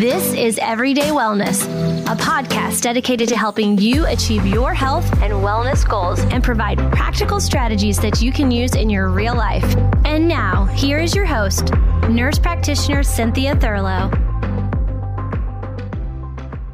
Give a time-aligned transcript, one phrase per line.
[0.00, 1.62] This is Everyday Wellness,
[2.10, 7.38] a podcast dedicated to helping you achieve your health and wellness goals and provide practical
[7.38, 9.76] strategies that you can use in your real life.
[10.06, 11.74] And now, here is your host,
[12.08, 14.10] nurse practitioner Cynthia Thurlow.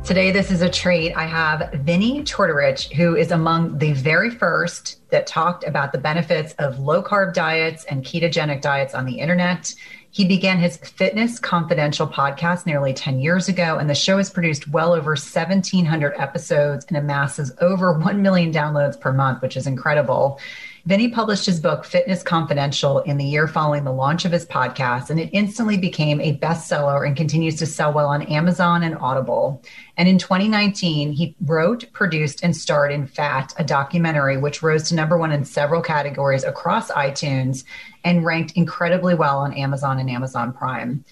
[0.05, 1.13] Today, this is a treat.
[1.15, 6.53] I have Vinnie Tortorich, who is among the very first that talked about the benefits
[6.61, 9.75] of low carb diets and ketogenic diets on the internet.
[10.17, 14.67] He began his Fitness Confidential podcast nearly 10 years ago, and the show has produced
[14.67, 20.41] well over 1,700 episodes and amasses over 1 million downloads per month, which is incredible.
[20.87, 24.47] Then he published his book, Fitness Confidential, in the year following the launch of his
[24.47, 28.97] podcast, and it instantly became a bestseller and continues to sell well on Amazon and
[28.97, 29.61] Audible.
[29.99, 34.95] And in 2019, he wrote, produced, and starred in Fat, a documentary which rose to
[34.95, 37.65] number one in several categories across iTunes
[38.07, 41.05] and ranked incredibly well on Amazon and Amazon Prime.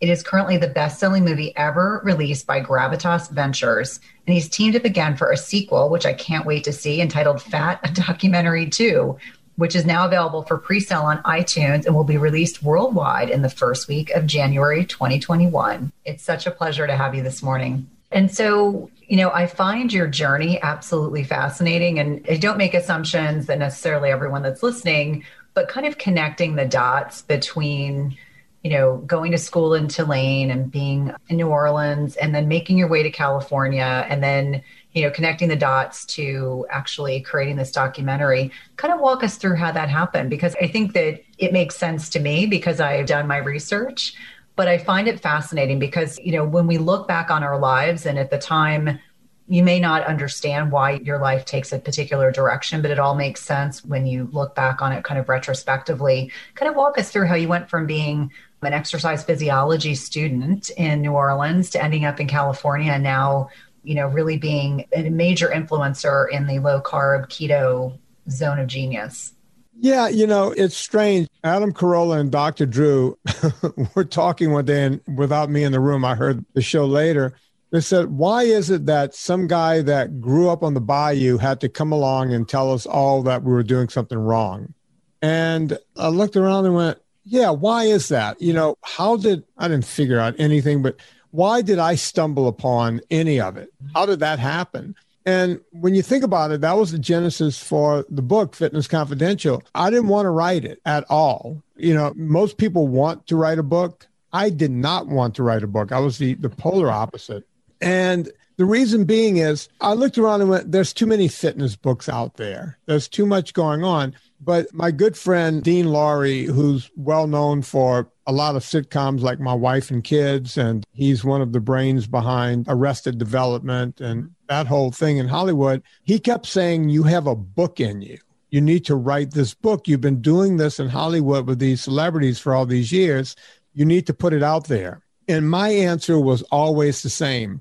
[0.00, 4.00] It is currently the best selling movie ever released by Gravitas Ventures.
[4.26, 7.42] And he's teamed up again for a sequel, which I can't wait to see, entitled
[7.42, 9.18] Fat, a Documentary 2,
[9.56, 13.42] which is now available for pre sale on iTunes and will be released worldwide in
[13.42, 15.92] the first week of January 2021.
[16.06, 17.90] It's such a pleasure to have you this morning.
[18.10, 21.98] And so, you know, I find your journey absolutely fascinating.
[21.98, 25.24] And I don't make assumptions that necessarily everyone that's listening
[25.58, 28.16] but kind of connecting the dots between
[28.62, 32.78] you know going to school in Tulane and being in New Orleans and then making
[32.78, 37.72] your way to California and then you know connecting the dots to actually creating this
[37.72, 38.52] documentary.
[38.76, 42.08] Kind of walk us through how that happened because I think that it makes sense
[42.10, 44.14] to me because I've done my research
[44.54, 48.06] but I find it fascinating because you know when we look back on our lives
[48.06, 49.00] and at the time
[49.48, 53.42] you may not understand why your life takes a particular direction, but it all makes
[53.42, 56.30] sense when you look back on it kind of retrospectively.
[56.54, 58.30] Kind of walk us through how you went from being
[58.62, 63.48] an exercise physiology student in New Orleans to ending up in California and now,
[63.82, 69.32] you know, really being a major influencer in the low carb keto zone of genius.
[69.80, 71.28] Yeah, you know, it's strange.
[71.44, 72.66] Adam Carolla and Dr.
[72.66, 73.16] Drew
[73.94, 77.34] were talking one day, and without me in the room, I heard the show later
[77.70, 81.60] they said, why is it that some guy that grew up on the bayou had
[81.60, 84.74] to come along and tell us all that we were doing something wrong?
[85.20, 88.40] And I looked around and went, yeah, why is that?
[88.40, 90.96] You know, how did I didn't figure out anything, but
[91.30, 93.70] why did I stumble upon any of it?
[93.94, 94.94] How did that happen?
[95.26, 99.62] And when you think about it, that was the genesis for the book, Fitness Confidential.
[99.74, 101.62] I didn't want to write it at all.
[101.76, 104.06] You know, most people want to write a book.
[104.32, 105.92] I did not want to write a book.
[105.92, 107.44] I was the, the polar opposite.
[107.80, 112.08] And the reason being is I looked around and went, there's too many fitness books
[112.08, 112.76] out there.
[112.86, 114.16] There's too much going on.
[114.40, 119.40] But my good friend, Dean Lorey, who's well known for a lot of sitcoms like
[119.40, 124.66] My Wife and Kids, and he's one of the brains behind Arrested Development and that
[124.66, 128.18] whole thing in Hollywood, he kept saying, You have a book in you.
[128.50, 129.86] You need to write this book.
[129.86, 133.36] You've been doing this in Hollywood with these celebrities for all these years.
[133.74, 135.02] You need to put it out there.
[135.28, 137.60] And my answer was always the same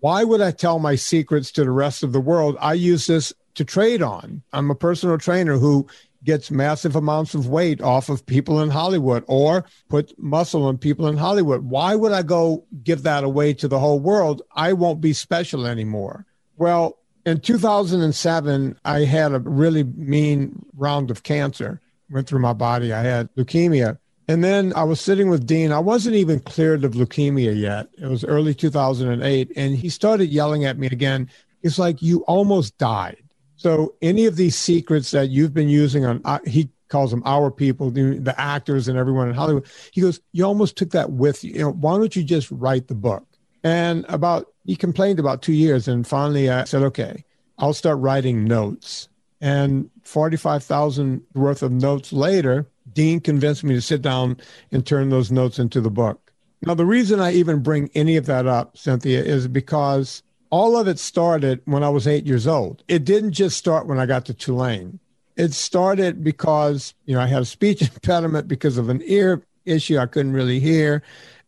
[0.00, 2.56] why would I tell my secrets to the rest of the world?
[2.60, 4.42] I use this to trade on.
[4.52, 5.86] I'm a personal trainer who
[6.24, 11.06] gets massive amounts of weight off of people in Hollywood or put muscle on people
[11.06, 11.62] in Hollywood.
[11.62, 14.42] Why would I go give that away to the whole world?
[14.52, 16.26] I won't be special anymore.
[16.56, 22.92] Well, in 2007, I had a really mean round of cancer, went through my body.
[22.92, 23.98] I had leukemia.
[24.28, 25.72] And then I was sitting with Dean.
[25.72, 27.88] I wasn't even cleared of leukemia yet.
[27.96, 29.52] It was early 2008.
[29.56, 31.30] And he started yelling at me again.
[31.62, 33.16] It's like, you almost died.
[33.56, 37.50] So, any of these secrets that you've been using on, uh, he calls them our
[37.50, 41.42] people, the, the, actors and everyone in Hollywood, he goes, You almost took that with
[41.42, 41.52] you.
[41.54, 43.26] you know, why don't you just write the book?
[43.64, 45.88] And about, he complained about two years.
[45.88, 47.24] And finally, I said, Okay,
[47.58, 49.08] I'll start writing notes.
[49.40, 54.36] And 45,000 worth of notes later, Dean convinced me to sit down
[54.72, 56.32] and turn those notes into the book.
[56.62, 60.88] Now, the reason I even bring any of that up, Cynthia, is because all of
[60.88, 62.82] it started when I was eight years old.
[62.88, 64.98] It didn't just start when I got to Tulane.
[65.36, 69.98] It started because, you know, I had a speech impediment because of an ear issue.
[69.98, 71.04] I couldn't really hear.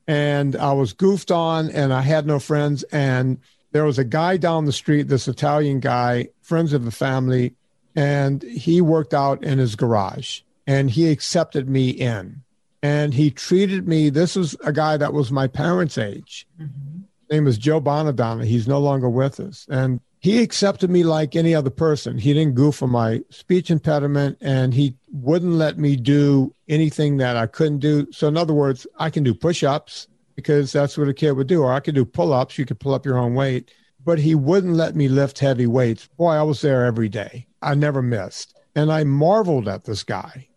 [0.07, 2.85] And I was goofed on and I had no friends.
[2.93, 3.39] And
[3.73, 7.57] there was a guy down the street, this Italian guy, friends of the family,
[7.97, 12.43] and he worked out in his garage and he accepted me in.
[12.83, 16.47] And he treated me, this was a guy that was my parents' age.
[16.61, 17.01] Mm-hmm.
[17.31, 18.45] Name is Joe Bonadonna.
[18.45, 19.67] He's no longer with us.
[19.71, 22.19] And he accepted me like any other person.
[22.19, 27.37] He didn't goof on my speech impediment and he wouldn't let me do anything that
[27.37, 28.07] I couldn't do.
[28.13, 31.47] So, in other words, I can do push ups because that's what a kid would
[31.47, 31.63] do.
[31.63, 33.71] Or I could do pull ups, you could pull up your own weight,
[34.05, 36.09] but he wouldn't let me lift heavy weights.
[36.19, 37.47] Boy, I was there every day.
[37.63, 38.59] I never missed.
[38.75, 40.49] And I marveled at this guy.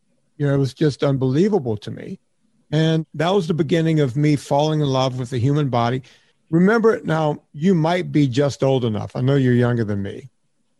[0.44, 2.19] You know, it was just unbelievable to me.
[2.69, 6.01] And that was the beginning of me falling in love with the human body.
[6.50, 9.16] Remember now, you might be just old enough.
[9.16, 10.30] I know you're younger than me.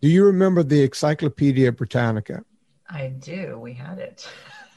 [0.02, 2.44] Do you remember the Encyclopedia Britannica?
[2.90, 3.58] I do.
[3.58, 4.30] We had it.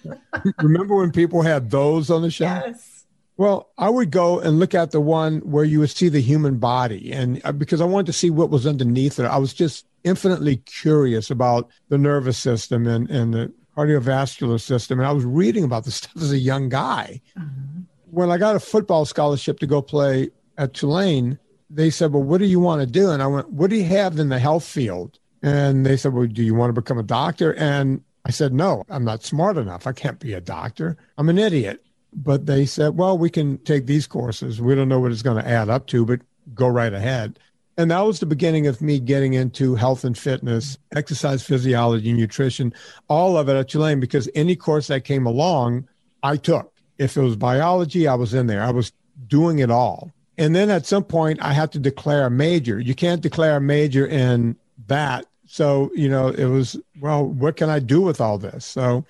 [0.63, 2.63] remember when people had those on the shelf?
[2.65, 3.07] Yes.
[3.37, 6.59] Well, I would go and look at the one where you would see the human
[6.59, 7.13] body.
[7.13, 10.59] And uh, because I wanted to see what was underneath it, I was just infinitely
[10.59, 14.99] curious about the nervous system and, and the cardiovascular system.
[14.99, 17.21] And I was reading about this stuff as a young guy.
[17.39, 17.83] Mm-hmm.
[18.11, 21.39] When I got a football scholarship to go play at Tulane,
[21.69, 23.11] they said, Well, what do you want to do?
[23.11, 25.19] And I went, What do you have in the health field?
[25.43, 27.55] And they said, Well, do you want to become a doctor?
[27.55, 29.87] And I said, No, I'm not smart enough.
[29.87, 30.97] I can't be a doctor.
[31.19, 31.85] I'm an idiot.
[32.13, 34.61] But they said, Well, we can take these courses.
[34.61, 36.21] We don't know what it's going to add up to, but
[36.55, 37.39] go right ahead.
[37.79, 42.73] And that was the beginning of me getting into health and fitness, exercise physiology, nutrition,
[43.09, 45.87] all of it at Tulane, because any course that came along,
[46.23, 46.73] I took.
[46.99, 48.63] If it was biology, I was in there.
[48.63, 48.93] I was
[49.27, 50.11] doing it all.
[50.39, 52.81] And then at some point, I had to declare a major.
[52.81, 54.57] You can't declare a major in
[54.87, 55.27] that.
[55.47, 58.65] So, you know, it was, well, what can I do with all this?
[58.65, 59.05] So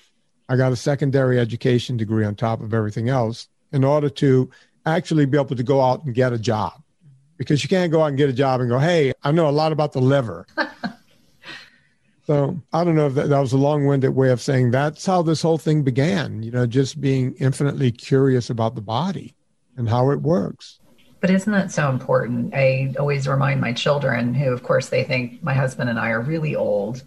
[0.49, 4.51] I got a secondary education degree on top of everything else in order to
[4.85, 6.83] actually be able to go out and get a job
[7.37, 9.51] because you can't go out and get a job and go, hey, I know a
[9.51, 10.47] lot about the liver.
[12.27, 15.05] so I don't know if that, that was a long winded way of saying that's
[15.05, 19.35] how this whole thing began, you know, just being infinitely curious about the body
[19.77, 20.81] and how it works.
[21.21, 22.55] But isn't that so important?
[22.55, 26.21] I always remind my children, who, of course, they think my husband and I are
[26.21, 27.03] really old,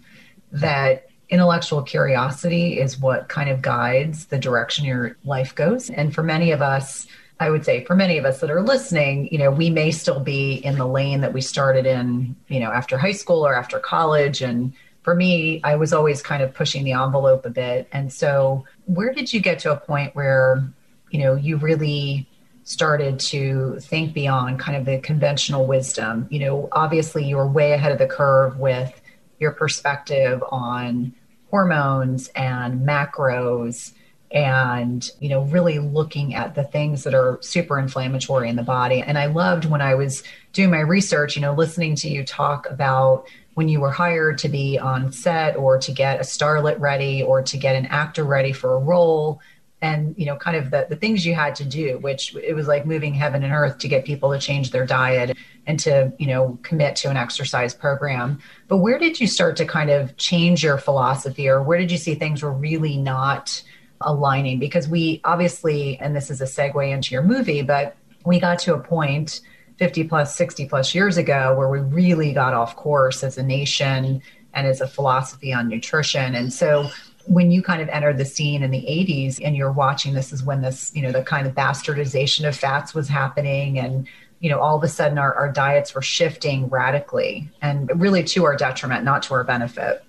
[0.52, 5.88] that intellectual curiosity is what kind of guides the direction your life goes.
[5.90, 7.06] And for many of us,
[7.40, 10.20] I would say for many of us that are listening, you know, we may still
[10.20, 13.78] be in the lane that we started in, you know, after high school or after
[13.78, 14.42] college.
[14.42, 17.88] And for me, I was always kind of pushing the envelope a bit.
[17.92, 20.68] And so, where did you get to a point where,
[21.10, 22.28] you know, you really
[22.64, 26.28] started to think beyond kind of the conventional wisdom?
[26.30, 29.00] You know, obviously, you were way ahead of the curve with
[29.38, 31.14] your perspective on
[31.50, 33.92] hormones and macros
[34.32, 39.02] and you know really looking at the things that are super inflammatory in the body.
[39.02, 40.22] And i loved when i was
[40.52, 44.48] doing my research you know listening to you talk about when you were hired to
[44.48, 48.52] be on set or to get a starlet ready or to get an actor ready
[48.52, 49.40] for a role.
[49.82, 52.68] And you know kind of the, the things you had to do which it was
[52.68, 56.26] like moving heaven and earth to get people to change their diet and to you
[56.26, 58.40] know commit to an exercise program.
[58.68, 61.96] But where did you start to kind of change your philosophy or where did you
[61.96, 63.62] see things were really not
[64.00, 68.58] aligning because we obviously, and this is a segue into your movie, but we got
[68.60, 69.40] to a point
[69.78, 74.22] 50 plus, 60 plus years ago where we really got off course as a nation
[74.52, 76.34] and as a philosophy on nutrition.
[76.34, 76.88] And so
[77.26, 80.42] when you kind of entered the scene in the 80s and you're watching this is
[80.42, 84.06] when this, you know, the kind of bastardization of fats was happening and
[84.40, 88.46] you know, all of a sudden our, our diets were shifting radically and really to
[88.46, 90.02] our detriment, not to our benefit.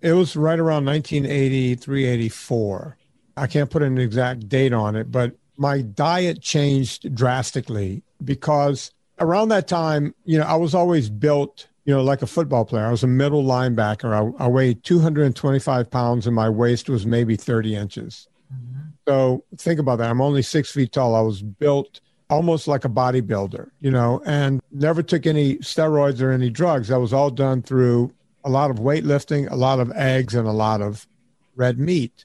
[0.00, 2.98] It was right around 1983, 84
[3.38, 9.48] I can't put an exact date on it, but my diet changed drastically because around
[9.48, 12.86] that time, you know, I was always built, you know, like a football player.
[12.86, 14.12] I was a middle linebacker.
[14.40, 18.28] I, I weighed 225 pounds and my waist was maybe 30 inches.
[18.52, 18.88] Mm-hmm.
[19.06, 20.10] So think about that.
[20.10, 21.14] I'm only six feet tall.
[21.14, 26.30] I was built almost like a bodybuilder, you know, and never took any steroids or
[26.30, 26.88] any drugs.
[26.88, 28.12] That was all done through
[28.44, 31.06] a lot of weightlifting, a lot of eggs, and a lot of
[31.56, 32.24] red meat.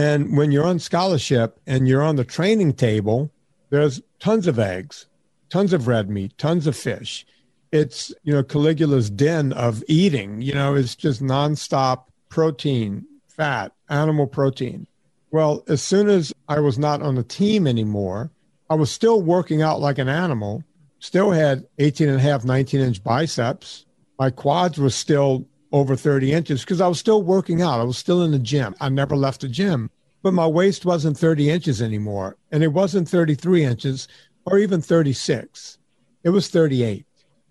[0.00, 3.30] And when you're on scholarship and you're on the training table,
[3.68, 5.04] there's tons of eggs,
[5.50, 7.26] tons of red meat, tons of fish.
[7.70, 14.26] It's, you know, Caligula's den of eating, you know, it's just nonstop protein, fat, animal
[14.26, 14.86] protein.
[15.32, 18.30] Well, as soon as I was not on the team anymore,
[18.70, 20.64] I was still working out like an animal,
[21.00, 23.84] still had 18 and a half, 19 inch biceps.
[24.18, 27.80] My quads were still over 30 inches because I was still working out.
[27.80, 28.74] I was still in the gym.
[28.80, 29.90] I never left the gym,
[30.22, 32.36] but my waist wasn't 30 inches anymore.
[32.50, 34.08] And it wasn't 33 inches
[34.46, 35.78] or even 36.
[36.24, 37.06] It was 38.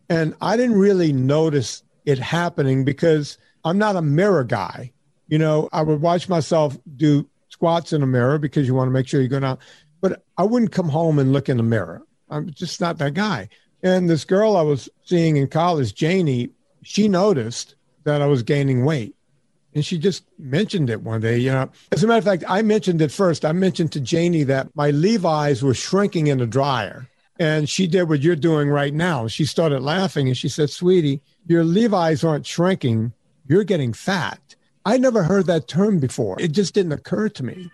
[0.09, 4.91] And I didn't really notice it happening because I'm not a mirror guy.
[5.27, 8.93] You know, I would watch myself do squats in a mirror because you want to
[8.93, 9.59] make sure you're going out,
[10.01, 12.01] but I wouldn't come home and look in the mirror.
[12.29, 13.49] I'm just not that guy.
[13.83, 16.49] And this girl I was seeing in college, Janie,
[16.83, 19.15] she noticed that I was gaining weight.
[19.75, 21.69] And she just mentioned it one day, you know.
[21.91, 23.45] As a matter of fact, I mentioned it first.
[23.45, 27.07] I mentioned to Janie that my Levi's were shrinking in the dryer.
[27.39, 29.27] And she did what you're doing right now.
[29.27, 33.13] She started laughing and she said, Sweetie, your Levi's aren't shrinking.
[33.47, 34.55] You're getting fat.
[34.85, 36.35] I never heard that term before.
[36.39, 37.71] It just didn't occur to me.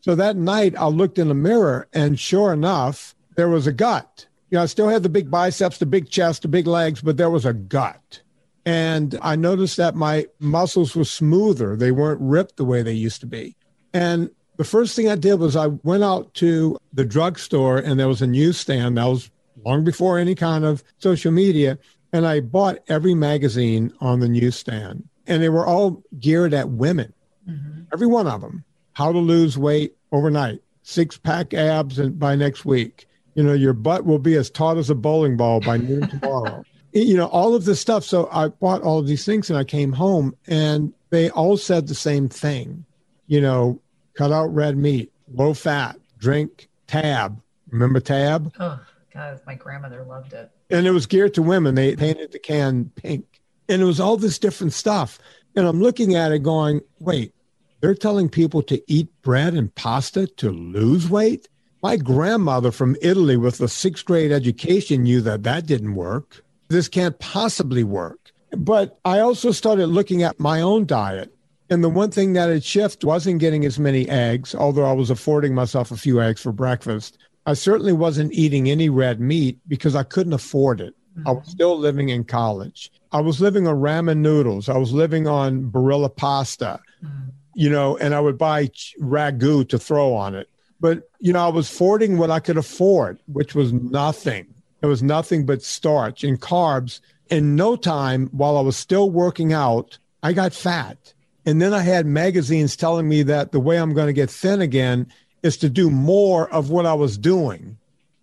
[0.00, 4.26] So that night, I looked in the mirror, and sure enough, there was a gut.
[4.50, 7.16] You know, I still had the big biceps, the big chest, the big legs, but
[7.16, 8.22] there was a gut.
[8.68, 11.74] And I noticed that my muscles were smoother.
[11.74, 13.56] They weren't ripped the way they used to be.
[13.94, 18.08] And the first thing I did was I went out to the drugstore and there
[18.08, 18.98] was a newsstand.
[18.98, 19.30] That was
[19.64, 21.78] long before any kind of social media.
[22.12, 25.08] And I bought every magazine on the newsstand.
[25.26, 27.14] And they were all geared at women,
[27.48, 27.84] mm-hmm.
[27.90, 28.64] every one of them.
[28.92, 33.06] How to lose weight overnight, six pack abs and by next week.
[33.34, 36.64] You know, your butt will be as taut as a bowling ball by noon tomorrow.
[37.02, 38.04] you know, all of this stuff.
[38.04, 41.86] So I bought all of these things and I came home and they all said
[41.86, 42.84] the same thing.
[43.26, 43.80] You know,
[44.14, 47.40] cut out red meat, low fat, drink tab.
[47.70, 48.52] Remember tab?
[48.58, 48.80] Oh,
[49.12, 50.50] God, my grandmother loved it.
[50.70, 51.74] And it was geared to women.
[51.74, 53.40] They painted the can pink.
[53.68, 55.18] And it was all this different stuff.
[55.54, 57.34] And I'm looking at it going, wait,
[57.80, 61.48] they're telling people to eat bread and pasta to lose weight?
[61.82, 66.42] My grandmother from Italy with a sixth grade education knew that that didn't work.
[66.68, 68.32] This can't possibly work.
[68.56, 71.34] But I also started looking at my own diet.
[71.70, 75.10] And the one thing that had shifted wasn't getting as many eggs, although I was
[75.10, 77.18] affording myself a few eggs for breakfast.
[77.44, 80.94] I certainly wasn't eating any red meat because I couldn't afford it.
[81.26, 81.50] I was mm-hmm.
[81.50, 82.90] still living in college.
[83.12, 84.68] I was living on ramen noodles.
[84.68, 87.30] I was living on Barilla pasta, mm-hmm.
[87.54, 88.66] you know, and I would buy
[89.00, 90.48] ragu to throw on it.
[90.80, 94.54] But, you know, I was affording what I could afford, which was nothing.
[94.80, 97.00] It was nothing but starch and carbs.
[97.30, 101.12] In no time, while I was still working out, I got fat.
[101.44, 104.60] And then I had magazines telling me that the way I'm going to get thin
[104.60, 105.06] again
[105.42, 107.76] is to do more of what I was doing.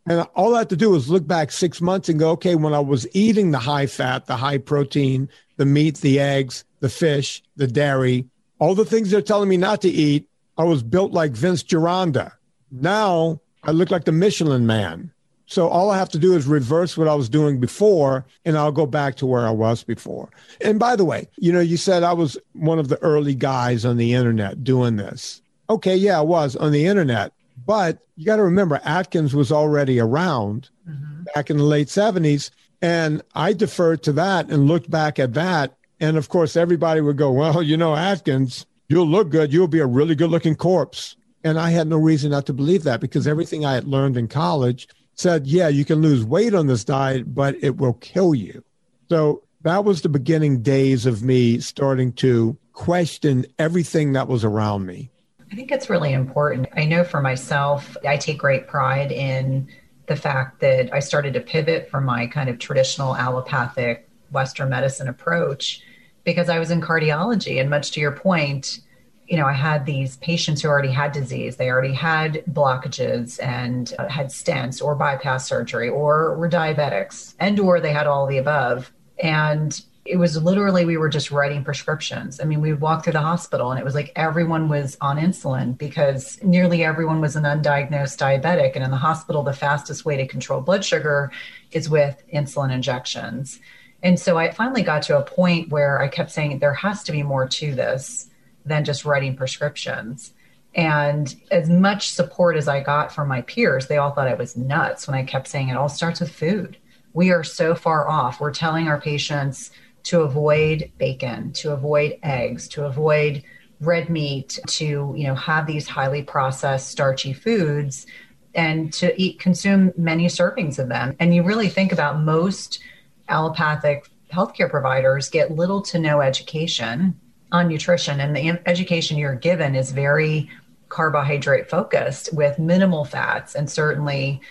[0.07, 2.73] And all I had to do was look back six months and go, okay, when
[2.73, 7.41] I was eating the high fat, the high protein, the meat, the eggs, the fish,
[7.55, 8.25] the dairy,
[8.59, 12.33] all the things they're telling me not to eat, I was built like Vince Gironda.
[12.71, 15.11] Now I look like the Michelin man.
[15.47, 18.71] So all I have to do is reverse what I was doing before, and I'll
[18.71, 20.29] go back to where I was before.
[20.61, 23.85] And by the way, you know, you said I was one of the early guys
[23.85, 25.41] on the internet doing this.
[25.69, 27.31] Okay, yeah, I was on the internet,
[27.65, 31.23] but you got to remember Atkins was already around mm-hmm.
[31.35, 32.49] back in the late 70s.
[32.81, 35.75] And I deferred to that and looked back at that.
[35.99, 39.51] And of course, everybody would go, Well, you know, Atkins, you'll look good.
[39.51, 41.15] You'll be a really good looking corpse.
[41.43, 44.27] And I had no reason not to believe that because everything I had learned in
[44.27, 48.63] college said, yeah, you can lose weight on this diet, but it will kill you.
[49.09, 54.85] So that was the beginning days of me starting to question everything that was around
[54.85, 55.09] me.
[55.51, 56.67] I think it's really important.
[56.75, 59.67] I know for myself, I take great pride in
[60.07, 65.07] the fact that I started to pivot from my kind of traditional allopathic Western medicine
[65.07, 65.81] approach
[66.23, 67.59] because I was in cardiology.
[67.59, 68.81] And much to your point,
[69.27, 71.55] you know, I had these patients who already had disease.
[71.55, 77.59] They already had blockages and uh, had stents or bypass surgery or were diabetics and
[77.59, 78.91] or they had all the above.
[79.19, 82.39] And it was literally we were just writing prescriptions.
[82.39, 85.17] I mean, we would walk through the hospital and it was like everyone was on
[85.17, 88.75] insulin because nearly everyone was an undiagnosed diabetic.
[88.75, 91.31] And in the hospital, the fastest way to control blood sugar
[91.71, 93.59] is with insulin injections.
[94.03, 97.11] And so I finally got to a point where I kept saying there has to
[97.11, 98.29] be more to this
[98.65, 100.33] than just writing prescriptions.
[100.73, 104.57] And as much support as I got from my peers, they all thought I was
[104.57, 106.77] nuts when I kept saying it all starts with food.
[107.13, 108.41] We are so far off.
[108.41, 109.71] We're telling our patients
[110.03, 113.43] to avoid bacon, to avoid eggs, to avoid
[113.79, 118.05] red meat, to you know have these highly processed starchy foods
[118.53, 121.15] and to eat consume many servings of them.
[121.19, 122.79] And you really think about most
[123.27, 127.19] allopathic healthcare providers get little to no education
[127.51, 130.49] on nutrition and the education you're given is very
[130.89, 134.41] carbohydrate focused with minimal fats and certainly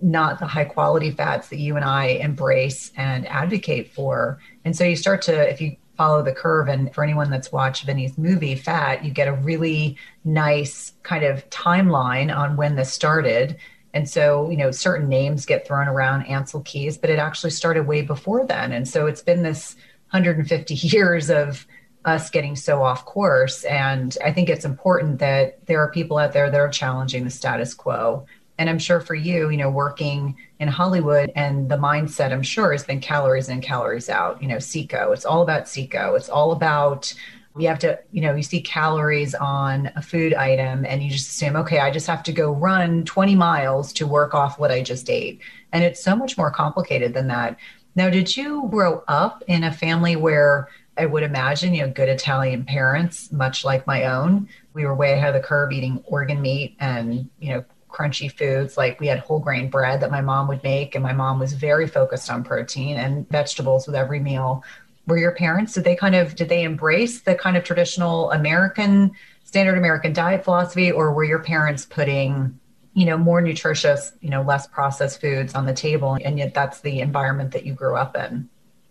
[0.00, 4.38] not the high quality fats that you and I embrace and advocate for.
[4.64, 7.84] And so you start to, if you follow the curve, and for anyone that's watched
[7.84, 13.56] Vinnie's movie, Fat, you get a really nice kind of timeline on when this started.
[13.92, 17.86] And so, you know, certain names get thrown around, Ancel Keys, but it actually started
[17.86, 18.72] way before then.
[18.72, 19.76] And so it's been this
[20.10, 21.66] 150 years of
[22.04, 23.64] us getting so off course.
[23.64, 27.30] And I think it's important that there are people out there that are challenging the
[27.30, 28.26] status quo.
[28.58, 32.72] And I'm sure for you, you know, working in Hollywood and the mindset, I'm sure,
[32.72, 34.42] has been calories in, calories out.
[34.42, 35.12] You know, CICO.
[35.12, 36.14] It's all about CICO.
[36.14, 37.14] It's all about
[37.58, 41.30] you have to, you know, you see calories on a food item and you just
[41.30, 44.82] assume, okay, I just have to go run 20 miles to work off what I
[44.82, 45.40] just ate.
[45.72, 47.56] And it's so much more complicated than that.
[47.96, 50.68] Now, did you grow up in a family where
[51.00, 55.14] I would imagine, you know, good Italian parents, much like my own, we were way
[55.14, 58.76] ahead of the curve eating organ meat and, you know, crunchy foods.
[58.76, 61.54] Like we had whole grain bread that my mom would make, and my mom was
[61.54, 64.62] very focused on protein and vegetables with every meal.
[65.06, 69.10] Were your parents did they kind of did they embrace the kind of traditional american
[69.42, 72.56] standard american diet philosophy or were your parents putting
[72.92, 76.82] you know more nutritious you know less processed foods on the table and yet that's
[76.82, 78.48] the environment that you grew up in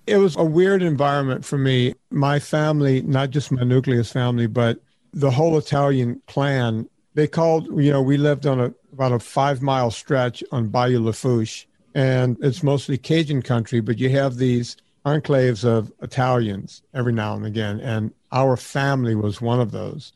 [0.10, 4.80] it was a weird environment for me my family not just my nucleus family but
[5.14, 9.62] the whole italian clan they called you know we lived on a about a five
[9.62, 14.76] mile stretch on bayou lafourche and it's mostly cajun country but you have these
[15.06, 20.14] enclaves of Italians every now and again, and our family was one of those.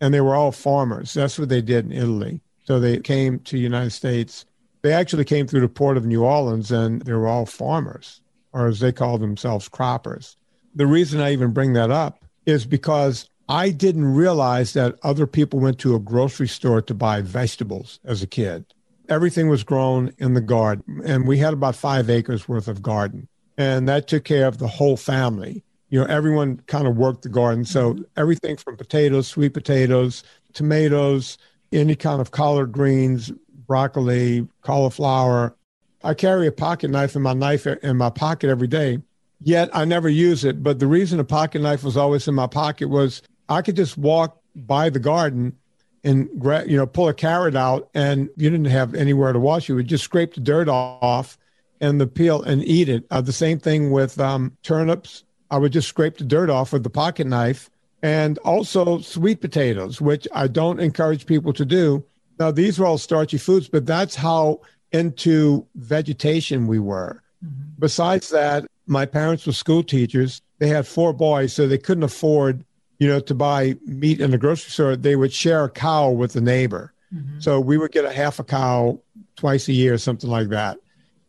[0.00, 1.14] And they were all farmers.
[1.14, 2.40] That's what they did in Italy.
[2.64, 4.44] So they came to the United States.
[4.82, 8.20] They actually came through the port of New Orleans, and they were all farmers,
[8.56, 10.36] or as they call themselves, croppers.
[10.74, 15.60] The reason I even bring that up is because I didn't realize that other people
[15.60, 18.64] went to a grocery store to buy vegetables as a kid.
[19.08, 23.28] Everything was grown in the garden, and we had about five acres worth of garden
[23.58, 25.64] and that took care of the whole family.
[25.88, 27.64] You know, everyone kind of worked the garden.
[27.64, 31.38] So everything from potatoes, sweet potatoes, tomatoes,
[31.72, 33.32] any kind of collard greens,
[33.66, 35.56] broccoli, cauliflower.
[36.02, 38.98] I carry a pocket knife in my knife in my pocket every day.
[39.40, 40.62] Yet I never use it.
[40.62, 43.98] But the reason a pocket knife was always in my pocket was I could just
[43.98, 45.56] walk by the garden
[46.04, 46.28] and
[46.68, 49.68] you know, pull a carrot out, and you didn't have anywhere to wash.
[49.68, 51.36] You would just scrape the dirt off
[51.80, 53.04] and the peel and eat it.
[53.10, 55.24] Uh, the same thing with um, turnips.
[55.50, 57.70] I would just scrape the dirt off with the pocket knife,
[58.02, 62.04] and also sweet potatoes, which I don't encourage people to do.
[62.38, 64.60] Now, these are all starchy foods, but that's how
[64.92, 67.22] into vegetation we were.
[67.44, 67.70] Mm-hmm.
[67.78, 70.42] Besides that, my parents were school teachers.
[70.58, 72.64] They had four boys, so they couldn't afford,
[72.98, 74.96] you know, to buy meat in the grocery store.
[74.96, 76.92] They would share a cow with the neighbor.
[77.14, 77.40] Mm-hmm.
[77.40, 79.00] So we would get a half a cow
[79.36, 80.78] twice a year, something like that.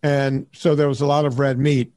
[0.03, 1.91] And so there was a lot of red meat.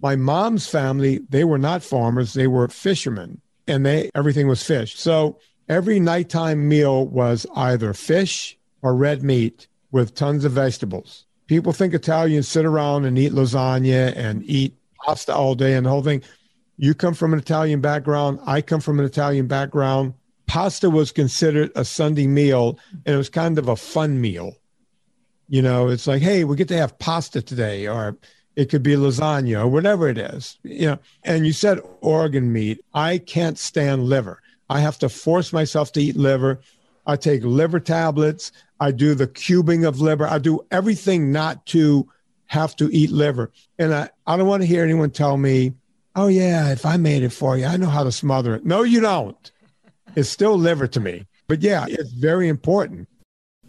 [0.00, 4.96] My mom's family, they were not farmers, they were fishermen, and they everything was fish.
[4.96, 11.24] So every nighttime meal was either fish or red meat with tons of vegetables.
[11.46, 15.90] People think Italians sit around and eat lasagna and eat pasta all day and the
[15.90, 16.22] whole thing.
[16.76, 18.38] You come from an Italian background.
[18.46, 20.14] I come from an Italian background.
[20.46, 24.56] Pasta was considered a Sunday meal, and it was kind of a fun meal.
[25.48, 28.16] You know, it's like, hey, we get to have pasta today, or
[28.54, 30.58] it could be lasagna, or whatever it is.
[30.62, 32.84] You know, and you said organ meat.
[32.94, 34.40] I can't stand liver.
[34.70, 36.60] I have to force myself to eat liver.
[37.06, 38.52] I take liver tablets.
[38.80, 40.26] I do the cubing of liver.
[40.26, 42.08] I do everything not to
[42.46, 43.52] have to eat liver.
[43.78, 45.74] And I, I don't want to hear anyone tell me,
[46.16, 48.64] oh, yeah, if I made it for you, I know how to smother it.
[48.64, 49.52] No, you don't.
[50.16, 51.26] It's still liver to me.
[51.46, 53.08] But yeah, it's very important.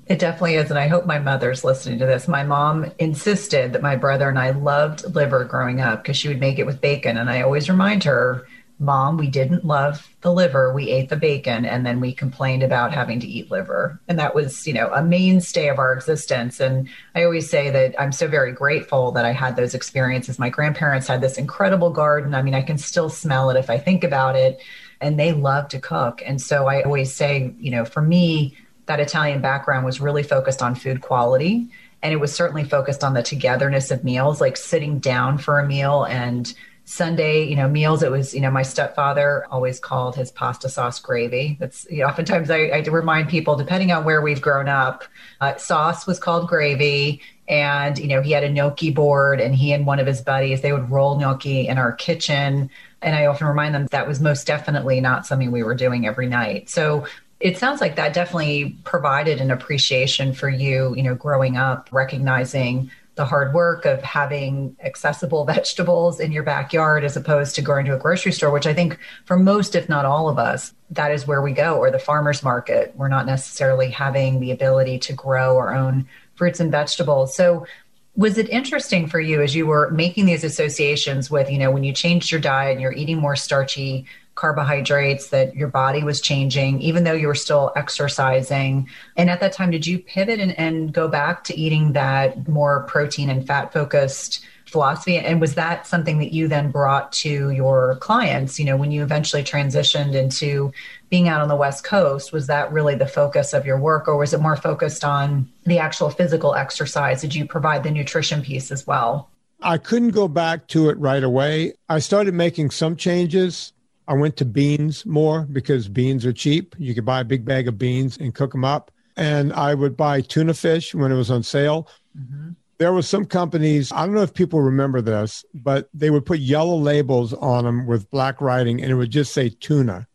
[0.07, 0.69] It definitely is.
[0.69, 2.27] And I hope my mother's listening to this.
[2.27, 6.39] My mom insisted that my brother and I loved liver growing up because she would
[6.39, 7.17] make it with bacon.
[7.17, 8.47] And I always remind her,
[8.81, 10.73] Mom, we didn't love the liver.
[10.73, 13.99] We ate the bacon and then we complained about having to eat liver.
[14.07, 16.61] And that was, you know, a mainstay of our existence.
[16.61, 20.39] And I always say that I'm so very grateful that I had those experiences.
[20.39, 22.33] My grandparents had this incredible garden.
[22.33, 24.61] I mean, I can still smell it if I think about it.
[25.01, 26.21] And they love to cook.
[26.25, 30.61] And so I always say, you know, for me, that Italian background was really focused
[30.61, 31.67] on food quality.
[32.01, 35.67] And it was certainly focused on the togetherness of meals, like sitting down for a
[35.67, 36.53] meal and
[36.89, 38.01] Sunday, you know, meals.
[38.01, 41.55] It was, you know, my stepfather always called his pasta sauce gravy.
[41.59, 45.03] That's you know, oftentimes I, I remind people, depending on where we've grown up,
[45.39, 47.21] uh, sauce was called gravy.
[47.47, 50.61] And, you know, he had a gnocchi board and he and one of his buddies,
[50.61, 52.71] they would roll gnocchi in our kitchen.
[53.03, 56.27] And I often remind them that was most definitely not something we were doing every
[56.27, 56.69] night.
[56.69, 57.05] So
[57.39, 62.89] it sounds like that definitely provided an appreciation for you, you know, growing up, recognizing
[63.19, 67.93] the hard work of having accessible vegetables in your backyard as opposed to going to
[67.93, 71.27] a grocery store, which I think for most, if not all of us, that is
[71.27, 72.93] where we go, or the farmer's market.
[72.95, 77.35] We're not necessarily having the ability to grow our own fruits and vegetables.
[77.35, 77.67] So,
[78.15, 81.83] was it interesting for you as you were making these associations with, you know, when
[81.83, 84.05] you changed your diet and you're eating more starchy
[84.39, 88.89] carbohydrates, that your body was changing, even though you were still exercising.
[89.17, 92.83] And at that time, did you pivot and, and go back to eating that more
[92.83, 95.17] protein and fat focused philosophy.
[95.17, 98.59] And was that something that you then brought to your clients?
[98.59, 100.71] You know, when you eventually transitioned into
[101.09, 104.17] being out on the West Coast, was that really the focus of your work, or
[104.17, 107.21] was it more focused on the actual physical exercise?
[107.21, 109.29] Did you provide the nutrition piece as well?
[109.61, 111.73] I couldn't go back to it right away.
[111.89, 113.73] I started making some changes.
[114.09, 116.75] I went to beans more because beans are cheap.
[116.77, 118.91] You could buy a big bag of beans and cook them up.
[119.15, 121.87] And I would buy tuna fish when it was on sale.
[122.17, 122.51] Mm-hmm.
[122.79, 126.39] There were some companies, I don't know if people remember this, but they would put
[126.39, 130.07] yellow labels on them with black writing and it would just say tuna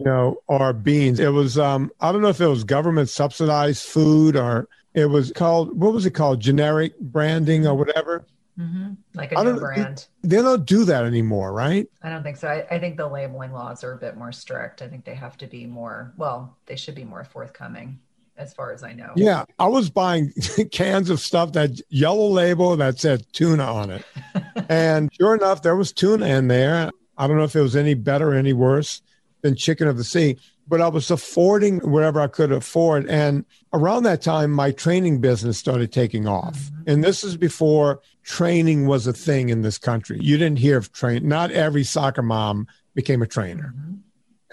[0.00, 1.20] you know, or beans.
[1.20, 5.30] It was um, I don't know if it was government subsidized food or it was
[5.32, 8.24] called what was it called generic branding or whatever.
[8.60, 8.92] Mm-hmm.
[9.14, 10.06] Like a new brand.
[10.22, 11.88] They don't do that anymore, right?
[12.02, 12.48] I don't think so.
[12.48, 14.82] I, I, think the labeling laws are a bit more strict.
[14.82, 17.98] I think they have to be more, well, they should be more forthcoming
[18.36, 19.12] as far as I know.
[19.16, 19.44] Yeah.
[19.58, 20.32] I was buying
[20.72, 24.04] cans of stuff that yellow label that said tuna on it.
[24.68, 26.90] and sure enough, there was tuna in there.
[27.16, 29.00] I don't know if it was any better or any worse
[29.40, 30.36] than chicken of the sea
[30.70, 33.06] but I was affording whatever I could afford.
[33.10, 36.54] And around that time, my training business started taking off.
[36.54, 36.82] Mm-hmm.
[36.86, 40.18] And this is before training was a thing in this country.
[40.20, 41.26] You didn't hear of train.
[41.26, 43.74] Not every soccer mom became a trainer.
[43.76, 43.94] Mm-hmm.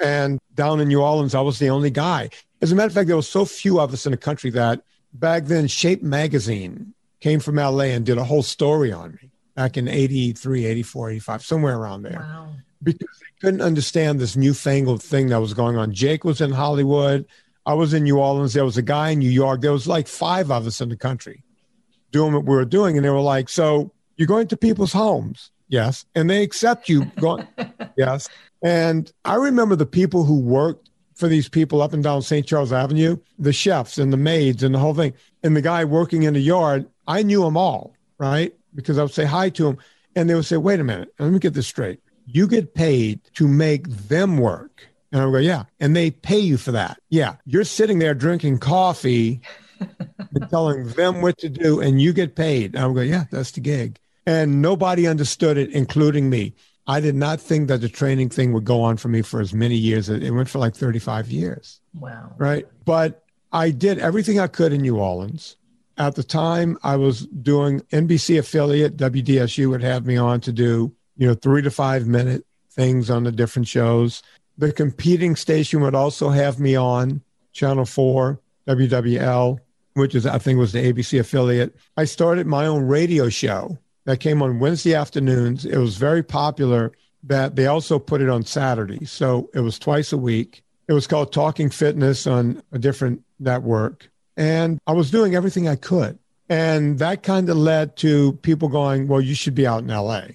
[0.03, 2.29] And down in New Orleans, I was the only guy.
[2.61, 4.81] As a matter of fact, there were so few of us in the country that
[5.13, 9.77] back then, Shape Magazine came from LA and did a whole story on me back
[9.77, 12.19] in 83, 84, 85, somewhere around there.
[12.19, 12.49] Wow.
[12.81, 15.93] Because they couldn't understand this newfangled thing that was going on.
[15.93, 17.25] Jake was in Hollywood.
[17.65, 18.53] I was in New Orleans.
[18.53, 19.61] There was a guy in New York.
[19.61, 21.43] There was like five of us in the country
[22.11, 22.97] doing what we were doing.
[22.97, 25.51] And they were like, So you're going to people's homes?
[25.69, 26.05] Yes.
[26.15, 27.47] And they accept you going,
[27.97, 28.29] yes.
[28.63, 32.45] And I remember the people who worked for these people up and down St.
[32.45, 35.13] Charles Avenue, the chefs and the maids and the whole thing.
[35.43, 38.53] And the guy working in the yard, I knew them all, right?
[38.75, 39.77] Because I would say hi to them.
[40.15, 43.21] And they would say, Wait a minute, let me get this straight you get paid
[43.33, 44.87] to make them work.
[45.11, 45.63] And I would go, yeah.
[45.79, 46.99] And they pay you for that.
[47.09, 47.35] Yeah.
[47.45, 49.41] You're sitting there drinking coffee
[49.79, 52.75] and telling them what to do, and you get paid.
[52.75, 53.99] And I go, yeah, that's the gig.
[54.25, 56.53] And nobody understood it, including me.
[56.87, 59.53] I did not think that the training thing would go on for me for as
[59.53, 60.09] many years.
[60.09, 61.81] It went for like 35 years.
[61.93, 62.33] Wow.
[62.37, 62.67] Right.
[62.85, 65.57] But I did everything I could in New Orleans.
[65.97, 70.93] At the time, I was doing NBC affiliate, WDSU would have me on to do
[71.17, 74.21] you know, three to five minute things on the different shows.
[74.57, 77.21] The competing station would also have me on
[77.53, 79.59] Channel 4, WWL,
[79.97, 81.75] which is, I think, was the ABC affiliate.
[81.97, 85.65] I started my own radio show that came on Wednesday afternoons.
[85.65, 90.13] It was very popular that they also put it on Saturday, So it was twice
[90.13, 90.63] a week.
[90.88, 94.10] It was called Talking Fitness on a different network.
[94.38, 96.19] And I was doing everything I could.
[96.47, 100.27] And that kind of led to people going, well, you should be out in LA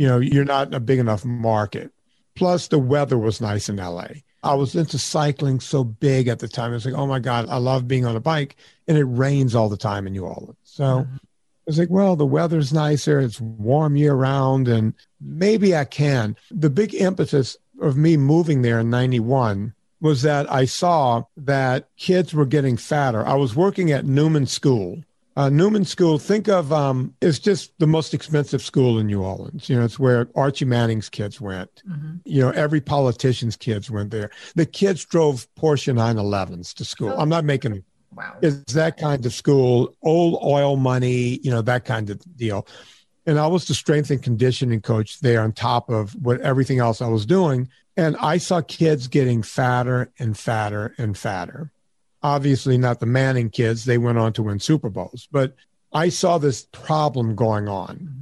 [0.00, 1.92] you know, you're not a big enough market.
[2.34, 4.06] Plus, the weather was nice in LA.
[4.42, 6.72] I was into cycling so big at the time.
[6.72, 8.56] It's like, oh my God, I love being on a bike.
[8.88, 10.56] And it rains all the time in New Orleans.
[10.64, 11.16] So mm-hmm.
[11.66, 13.20] it's like, well, the weather's nicer.
[13.20, 14.66] It's warm year round.
[14.68, 16.36] And maybe I can.
[16.50, 22.32] The big impetus of me moving there in 91 was that I saw that kids
[22.32, 23.26] were getting fatter.
[23.26, 25.04] I was working at Newman School
[25.36, 29.68] uh, Newman School, think of um, it's just the most expensive school in New Orleans.
[29.68, 31.82] You know, it's where Archie Manning's kids went.
[31.88, 32.16] Mm-hmm.
[32.24, 34.30] You know, every politician's kids went there.
[34.56, 37.14] The kids drove Porsche 911s to school.
[37.16, 37.20] Oh.
[37.20, 38.36] I'm not making wow.
[38.42, 42.66] It's that kind of school, old oil money, you know, that kind of deal.
[43.26, 47.00] And I was the strength and conditioning coach there on top of what everything else
[47.00, 47.68] I was doing.
[47.96, 51.70] And I saw kids getting fatter and fatter and fatter
[52.22, 53.84] obviously not the Manning kids.
[53.84, 55.54] They went on to win Super Bowls, but
[55.92, 58.16] I saw this problem going on.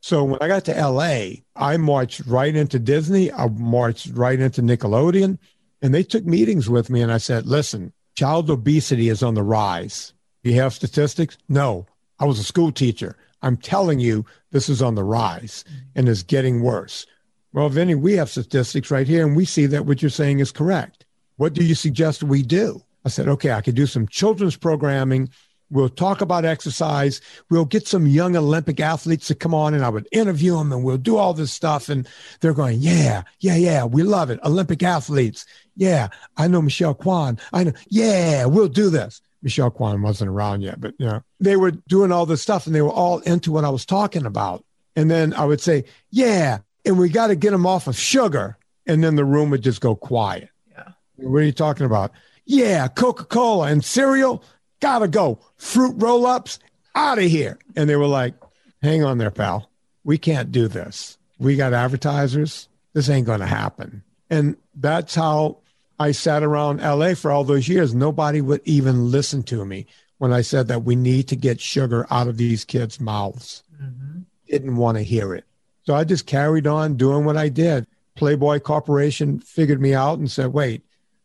[0.00, 3.32] So when I got to LA, I marched right into Disney.
[3.32, 5.38] I marched right into Nickelodeon,
[5.82, 7.02] and they took meetings with me.
[7.02, 10.14] And I said, listen, child obesity is on the rise.
[10.42, 11.36] Do you have statistics?
[11.48, 11.86] No.
[12.18, 13.16] I was a school teacher.
[13.42, 17.06] I'm telling you, this is on the rise and is getting worse.
[17.52, 20.52] Well, Vinnie, we have statistics right here, and we see that what you're saying is
[20.52, 21.04] correct.
[21.36, 22.82] What do you suggest we do?
[23.04, 25.30] I said, okay, I could do some children's programming.
[25.70, 27.20] We'll talk about exercise.
[27.48, 30.82] We'll get some young Olympic athletes to come on and I would interview them and
[30.82, 31.88] we'll do all this stuff.
[31.88, 32.08] And
[32.40, 34.40] they're going, yeah, yeah, yeah, we love it.
[34.44, 35.46] Olympic athletes.
[35.76, 37.38] Yeah, I know Michelle Kwan.
[37.52, 39.22] I know, yeah, we'll do this.
[39.42, 42.74] Michelle Kwan wasn't around yet, but you know, they were doing all this stuff and
[42.74, 44.64] they were all into what I was talking about.
[44.96, 48.58] And then I would say, yeah, and we got to get them off of sugar.
[48.86, 50.48] And then the room would just go quiet.
[50.72, 50.88] Yeah.
[51.16, 52.10] What are you talking about?
[52.50, 54.42] Yeah, Coca Cola and cereal,
[54.80, 55.38] gotta go.
[55.56, 56.58] Fruit roll ups,
[56.96, 57.60] out of here.
[57.76, 58.34] And they were like,
[58.82, 59.70] hang on there, pal.
[60.02, 61.16] We can't do this.
[61.38, 62.68] We got advertisers.
[62.92, 64.02] This ain't to happen.
[64.30, 65.58] And that's how
[66.00, 67.94] I sat around LA for all those years.
[67.94, 69.86] Nobody would even listen to me
[70.18, 73.62] when I said that we need to get sugar out of these kids' mouths.
[73.80, 74.22] Mm-hmm.
[74.48, 75.44] Didn't want to hear it.
[75.84, 77.86] So I just carried on doing what I did.
[78.16, 80.82] Playboy Corporation figured me out and said, wait,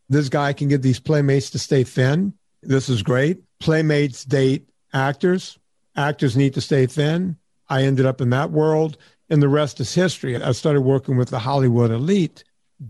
[0.09, 2.33] this guy can get these playmates to stay thin.
[2.61, 3.39] This is great.
[3.59, 5.57] Playmates date actors.
[5.95, 7.37] Actors need to stay thin.
[7.69, 8.97] I ended up in that world,
[9.29, 10.41] and the rest is history.
[10.41, 12.43] I started working with the Hollywood elite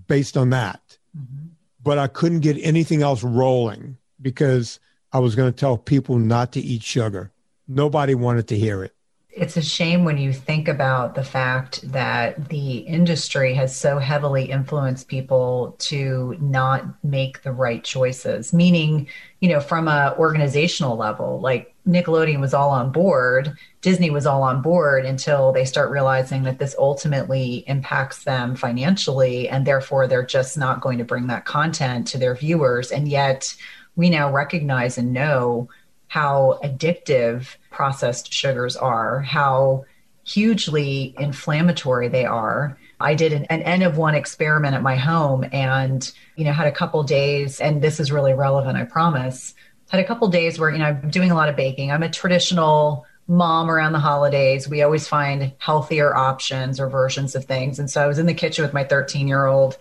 [0.08, 0.98] based on that.
[1.18, 1.48] Mm-hmm.
[1.82, 4.80] But I couldn't get anything else rolling because
[5.14, 7.32] I was going to tell people not to eat sugar.
[7.68, 8.95] Nobody wanted to hear it
[9.36, 14.46] it's a shame when you think about the fact that the industry has so heavily
[14.46, 18.54] influenced people to not make the right choices.
[18.54, 19.08] Meaning
[19.42, 24.42] you know from a organizational level like nickelodeon was all on board disney was all
[24.42, 30.26] on board until they start realizing that this ultimately impacts them financially and therefore they're
[30.26, 32.92] just not going to bring that content to their viewers.
[32.92, 33.56] And yet
[33.96, 35.70] we now recognize and know
[36.16, 39.84] how addictive processed sugars are, how
[40.24, 42.78] hugely inflammatory they are.
[43.02, 46.72] I did an, N of one experiment at my home and, you know, had a
[46.72, 49.56] couple days, and this is really relevant, I promise.
[49.90, 51.92] Had a couple days where, you know, I'm doing a lot of baking.
[51.92, 54.70] I'm a traditional mom around the holidays.
[54.70, 57.78] We always find healthier options or versions of things.
[57.78, 59.78] And so I was in the kitchen with my 13 year old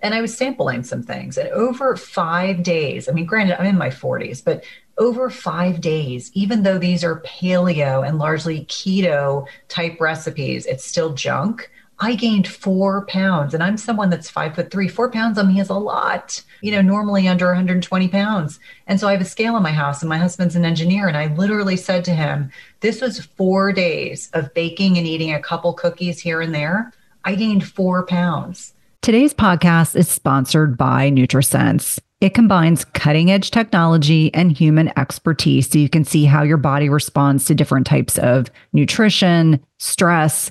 [0.00, 1.38] and I was sampling some things.
[1.38, 4.64] And over five days, I mean, granted, I'm in my 40s, but
[4.98, 11.14] over five days, even though these are paleo and largely keto type recipes, it's still
[11.14, 11.70] junk.
[12.00, 14.86] I gained four pounds and I'm someone that's five foot three.
[14.86, 18.60] Four pounds on me is a lot, you know, normally under 120 pounds.
[18.86, 21.08] And so I have a scale in my house and my husband's an engineer.
[21.08, 25.42] And I literally said to him, this was four days of baking and eating a
[25.42, 26.92] couple cookies here and there.
[27.24, 28.74] I gained four pounds.
[29.02, 31.98] Today's podcast is sponsored by NutriSense.
[32.20, 36.88] It combines cutting edge technology and human expertise so you can see how your body
[36.88, 40.50] responds to different types of nutrition, stress,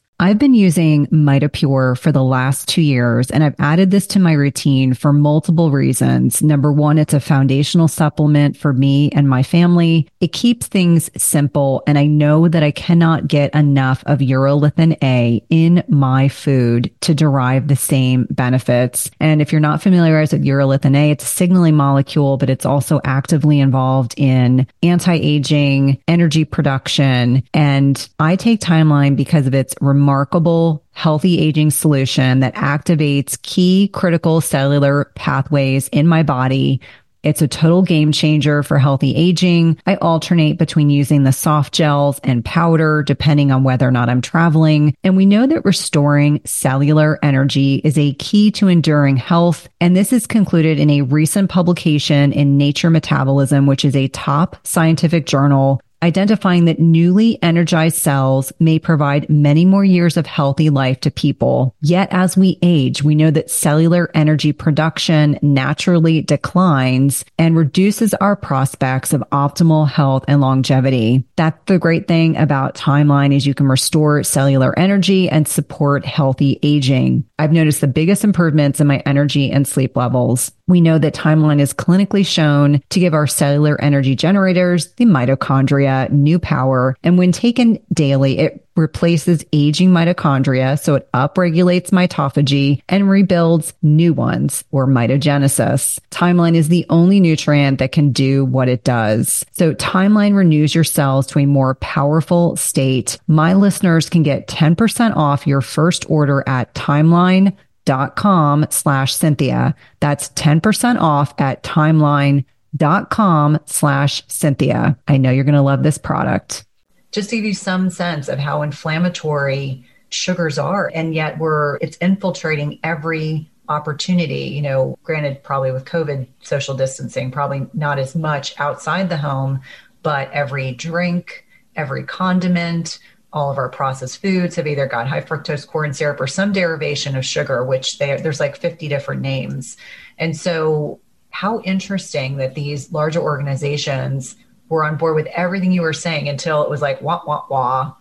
[0.23, 4.33] I've been using MitoPure for the last two years, and I've added this to my
[4.33, 6.43] routine for multiple reasons.
[6.43, 10.07] Number one, it's a foundational supplement for me and my family.
[10.19, 15.43] It keeps things simple, and I know that I cannot get enough of urolithin A
[15.49, 19.09] in my food to derive the same benefits.
[19.19, 23.01] And if you're not familiarized with urolithin A, it's a signaling molecule, but it's also
[23.03, 30.83] actively involved in anti-aging, energy production, and I take Timeline because of its remarkable remarkable
[30.91, 36.81] healthy aging solution that activates key critical cellular pathways in my body
[37.23, 39.77] It's a total game changer for healthy aging.
[39.85, 44.21] I alternate between using the soft gels and powder depending on whether or not I'm
[44.21, 44.95] traveling.
[45.03, 49.69] And we know that restoring cellular energy is a key to enduring health.
[49.79, 54.57] And this is concluded in a recent publication in Nature Metabolism, which is a top
[54.65, 60.99] scientific journal identifying that newly energized cells may provide many more years of healthy life
[61.01, 61.75] to people.
[61.81, 68.35] Yet as we age, we know that cellular energy production naturally declines and reduces our
[68.35, 71.23] prospects of optimal health and longevity.
[71.35, 76.59] That's the great thing about Timeline is you can restore cellular energy and support healthy
[76.63, 77.25] aging.
[77.37, 80.51] I've noticed the biggest improvements in my energy and sleep levels.
[80.67, 85.90] We know that timeline is clinically shown to give our cellular energy generators, the mitochondria,
[86.09, 86.95] new power.
[87.03, 90.79] And when taken daily, it replaces aging mitochondria.
[90.79, 95.99] So it upregulates mitophagy and rebuilds new ones or mitogenesis.
[96.09, 99.45] Timeline is the only nutrient that can do what it does.
[99.51, 103.19] So timeline renews your cells to a more powerful state.
[103.27, 109.75] My listeners can get 10% off your first order at timeline dot com slash Cynthia.
[109.99, 114.97] That's 10% off at timeline dot com slash Cynthia.
[115.07, 116.65] I know you're going to love this product.
[117.11, 120.91] Just to give you some sense of how inflammatory sugars are.
[120.93, 127.31] And yet we're, it's infiltrating every opportunity, you know, granted, probably with COVID social distancing,
[127.31, 129.61] probably not as much outside the home,
[130.03, 132.99] but every drink, every condiment,
[133.33, 137.15] all of our processed foods have either got high fructose corn syrup or some derivation
[137.15, 139.77] of sugar, which they, there's like 50 different names.
[140.17, 140.99] And so,
[141.31, 144.35] how interesting that these larger organizations
[144.69, 147.93] were on board with everything you were saying until it was like wah wah wah.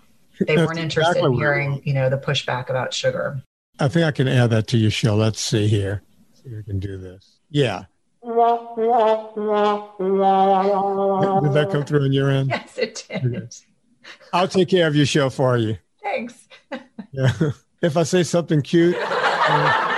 [0.47, 3.43] They weren't interested exactly in hearing, you know, the pushback about sugar.
[3.79, 5.15] I think I can add that to your show.
[5.17, 6.03] Let's see here.
[6.35, 7.39] See if we can do this.
[7.51, 7.85] Yeah.
[8.23, 8.37] Did
[11.55, 12.51] that come through on your end?
[12.55, 13.37] Yes, it did.
[13.37, 13.47] Okay.
[14.33, 15.77] I'll take care of your show for you.
[16.03, 16.49] Thanks.
[17.13, 17.33] yeah.
[17.83, 19.87] If I say something cute, uh.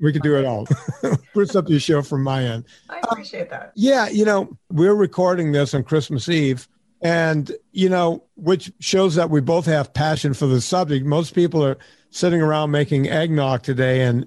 [0.00, 0.66] We can do it all.
[1.34, 2.64] Put up your show from my end.
[2.90, 3.72] I appreciate um, that.
[3.74, 6.68] Yeah, you know, we're recording this on Christmas Eve,
[7.00, 11.06] and you know, which shows that we both have passion for the subject.
[11.06, 11.78] Most people are
[12.10, 14.26] sitting around making eggnog today, and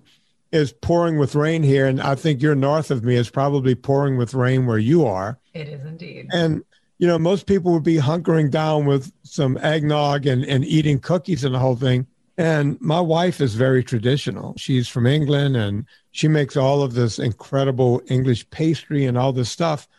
[0.52, 3.16] is pouring with rain here, and I think you're north of me.
[3.16, 5.40] It's probably pouring with rain where you are.
[5.54, 6.28] It is indeed.
[6.32, 6.64] And
[6.98, 11.44] you know, most people would be hunkering down with some eggnog and, and eating cookies
[11.46, 12.06] and the whole thing.
[12.40, 14.54] And my wife is very traditional.
[14.56, 19.52] She's from England and she makes all of this incredible English pastry and all this
[19.52, 19.90] stuff.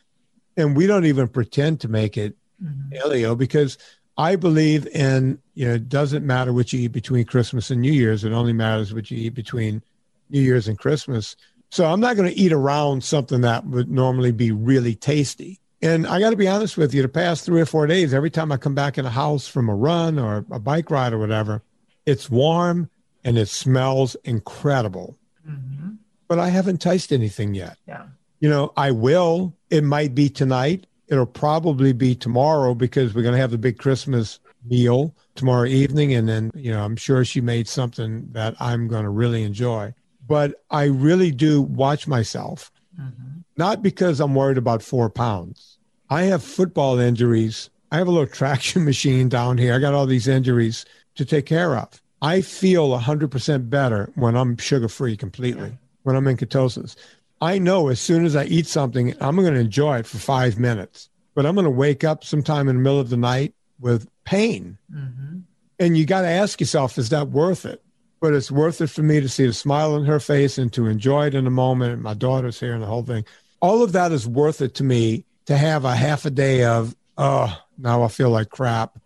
[0.57, 2.97] And we don't even pretend to make it mm-hmm.
[2.97, 3.77] paleo because
[4.17, 7.93] I believe in, you know, it doesn't matter what you eat between Christmas and New
[7.93, 8.25] Year's.
[8.25, 9.83] It only matters what you eat between
[10.31, 11.37] New Year's and Christmas.
[11.71, 15.61] So I'm not going to eat around something that would normally be really tasty.
[15.83, 18.31] And I got to be honest with you, the past three or four days, every
[18.31, 21.19] time I come back in the house from a run or a bike ride or
[21.19, 21.63] whatever,
[22.11, 22.91] it's warm
[23.25, 25.17] and it smells incredible.
[25.49, 25.91] Mm-hmm.
[26.29, 27.77] But I haven't tasted anything yet.
[27.87, 28.07] Yeah.
[28.41, 29.55] You know, I will.
[29.71, 30.87] It might be tonight.
[31.09, 36.15] It'll probably be tomorrow because we're going to have the big Christmas meal tomorrow evening.
[36.15, 39.93] And then, you know, I'm sure she made something that I'm going to really enjoy.
[40.27, 43.41] But I really do watch myself, mm-hmm.
[43.57, 45.79] not because I'm worried about four pounds
[46.11, 47.71] I have football injuries.
[47.93, 49.75] I have a little traction machine down here.
[49.75, 50.85] I got all these injuries
[51.17, 52.01] to take care of.
[52.23, 56.97] I feel 100% better when I'm sugar free completely, when I'm in ketosis.
[57.41, 60.59] I know as soon as I eat something, I'm going to enjoy it for five
[60.59, 64.07] minutes, but I'm going to wake up sometime in the middle of the night with
[64.25, 64.77] pain.
[64.95, 65.39] Mm-hmm.
[65.79, 67.83] And you got to ask yourself, is that worth it?
[68.21, 70.87] But it's worth it for me to see the smile on her face and to
[70.87, 71.95] enjoy it in a moment.
[71.95, 73.25] And my daughter's here and the whole thing.
[73.63, 76.95] All of that is worth it to me to have a half a day of,
[77.17, 78.99] oh, now I feel like crap.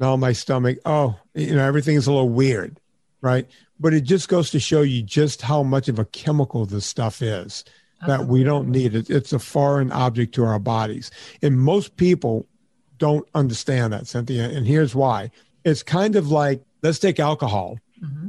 [0.00, 2.80] Now my stomach, oh, you know, everything is a little weird,
[3.20, 3.46] right?
[3.78, 7.22] But it just goes to show you just how much of a chemical this stuff
[7.22, 7.64] is
[8.06, 9.10] that we don't need it.
[9.10, 11.10] It's a foreign object to our bodies.
[11.42, 12.46] And most people
[12.96, 14.48] don't understand that, Cynthia.
[14.48, 15.30] And here's why
[15.64, 18.28] it's kind of like let's take alcohol, mm-hmm.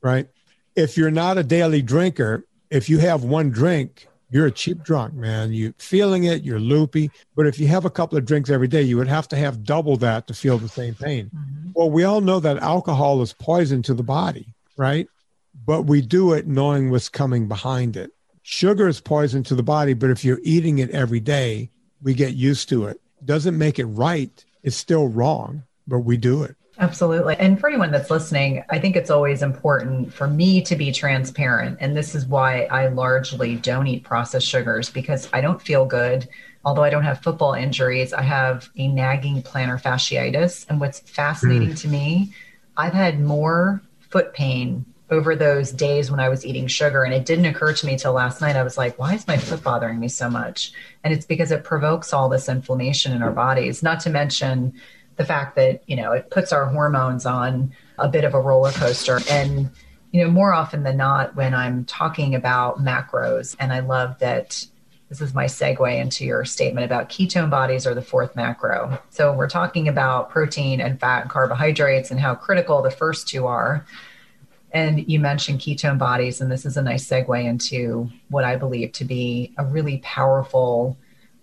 [0.00, 0.26] right?
[0.74, 5.14] If you're not a daily drinker, if you have one drink, you're a cheap drunk,
[5.14, 5.52] man.
[5.52, 7.10] You're feeling it, you're loopy.
[7.34, 9.64] But if you have a couple of drinks every day, you would have to have
[9.64, 11.30] double that to feel the same pain.
[11.34, 11.70] Mm-hmm.
[11.74, 15.08] Well, we all know that alcohol is poison to the body, right?
[15.66, 18.12] But we do it knowing what's coming behind it.
[18.42, 21.70] Sugar is poison to the body, but if you're eating it every day,
[22.02, 23.00] we get used to it.
[23.24, 24.44] Doesn't make it right.
[24.62, 26.56] It's still wrong, but we do it.
[26.80, 27.36] Absolutely.
[27.38, 31.76] And for anyone that's listening, I think it's always important for me to be transparent.
[31.78, 36.26] And this is why I largely don't eat processed sugars because I don't feel good.
[36.64, 40.64] Although I don't have football injuries, I have a nagging plantar fasciitis.
[40.70, 41.80] And what's fascinating mm.
[41.82, 42.32] to me,
[42.78, 47.04] I've had more foot pain over those days when I was eating sugar.
[47.04, 48.56] And it didn't occur to me till last night.
[48.56, 50.72] I was like, why is my foot bothering me so much?
[51.04, 54.72] And it's because it provokes all this inflammation in our bodies, not to mention
[55.20, 58.72] the fact that, you know, it puts our hormones on a bit of a roller
[58.72, 59.20] coaster.
[59.28, 59.68] And,
[60.12, 64.64] you know, more often than not, when I'm talking about macros, and I love that
[65.10, 68.98] this is my segue into your statement about ketone bodies or the fourth macro.
[69.10, 73.46] So we're talking about protein and fat and carbohydrates and how critical the first two
[73.46, 73.84] are.
[74.72, 78.92] And you mentioned ketone bodies, and this is a nice segue into what I believe
[78.92, 80.96] to be a really powerful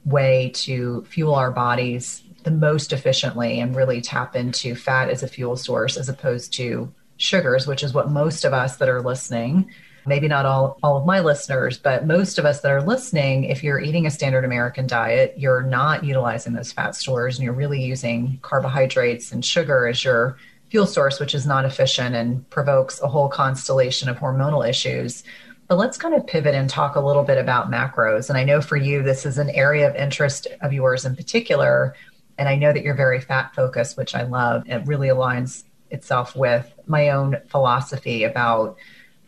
[0.04, 5.28] way to fuel our bodies the most efficiently and really tap into fat as a
[5.28, 9.70] fuel source as opposed to sugars, which is what most of us that are listening,
[10.06, 13.66] maybe not all, all of my listeners, but most of us that are listening, if
[13.66, 17.84] you're eating a standard American diet, you're not utilizing those fat stores and you're really
[17.84, 20.38] using carbohydrates and sugar as your
[20.70, 25.22] fuel source, which is not efficient and provokes a whole constellation of hormonal issues.
[25.68, 28.30] But let's kind of pivot and talk a little bit about macros.
[28.30, 31.94] And I know for you, this is an area of interest of yours in particular.
[32.38, 34.64] And I know that you're very fat focused, which I love.
[34.68, 38.78] It really aligns itself with my own philosophy about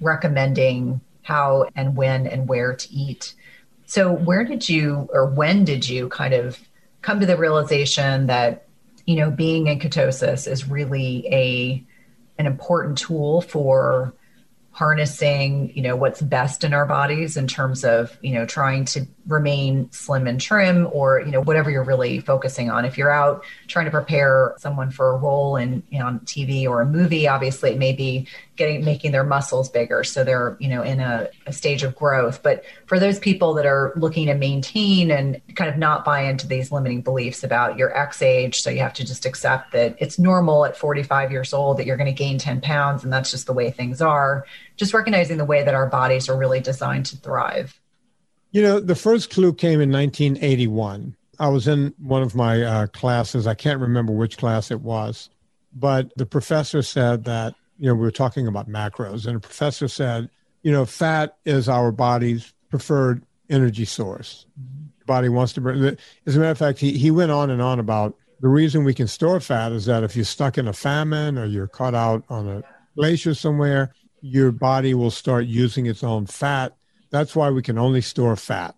[0.01, 3.35] recommending how and when and where to eat.
[3.85, 6.59] So, where did you or when did you kind of
[7.01, 8.67] come to the realization that,
[9.05, 11.83] you know, being in ketosis is really a
[12.37, 14.13] an important tool for
[14.79, 19.05] harnessing you know what's best in our bodies in terms of you know trying to
[19.27, 22.85] remain slim and trim or you know whatever you're really focusing on.
[22.85, 26.65] If you're out trying to prepare someone for a role in you know, on tv
[26.65, 30.05] or a movie obviously it may be getting making their muscles bigger.
[30.05, 32.41] So they're you know in a, a stage of growth.
[32.41, 36.47] But for those people that are looking to maintain and kind of not buy into
[36.47, 40.17] these limiting beliefs about your x age so you have to just accept that it's
[40.17, 43.45] normal at 45 years old that you're going to gain 10 pounds and that's just
[43.45, 44.45] the way things are
[44.79, 47.79] just recognizing the way that our bodies are really designed to thrive
[48.51, 51.15] you know, the first clue came in 1981.
[51.39, 53.47] I was in one of my uh, classes.
[53.47, 55.29] I can't remember which class it was,
[55.73, 59.87] but the professor said that, you know, we were talking about macros, and the professor
[59.87, 60.29] said,
[60.63, 64.45] you know, fat is our body's preferred energy source.
[65.05, 65.97] Body wants to burn.
[66.25, 68.93] As a matter of fact, he, he went on and on about the reason we
[68.93, 72.23] can store fat is that if you're stuck in a famine or you're caught out
[72.29, 72.63] on a
[72.95, 76.75] glacier somewhere, your body will start using its own fat
[77.09, 78.75] that's why we can only store fat.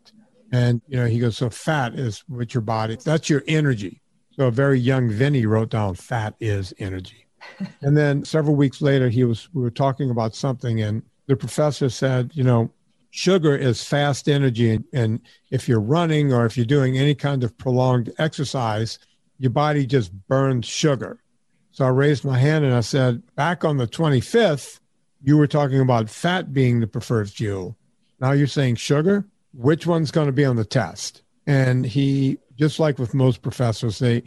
[0.51, 4.01] And, you know, he goes, so fat is what your body, that's your energy.
[4.31, 7.27] So a very young Vinnie wrote down fat is energy.
[7.81, 11.89] and then several weeks later, he was, we were talking about something and the professor
[11.89, 12.71] said, you know,
[13.11, 14.71] sugar is fast energy.
[14.71, 15.19] And, and
[15.51, 18.99] if you're running or if you're doing any kind of prolonged exercise,
[19.37, 21.21] your body just burns sugar.
[21.71, 24.80] So I raised my hand and I said, back on the 25th,
[25.23, 27.77] you were talking about fat being the preferred fuel.
[28.19, 29.25] Now you're saying sugar.
[29.53, 31.23] Which one's going to be on the test?
[31.45, 34.23] And he, just like with most professors, they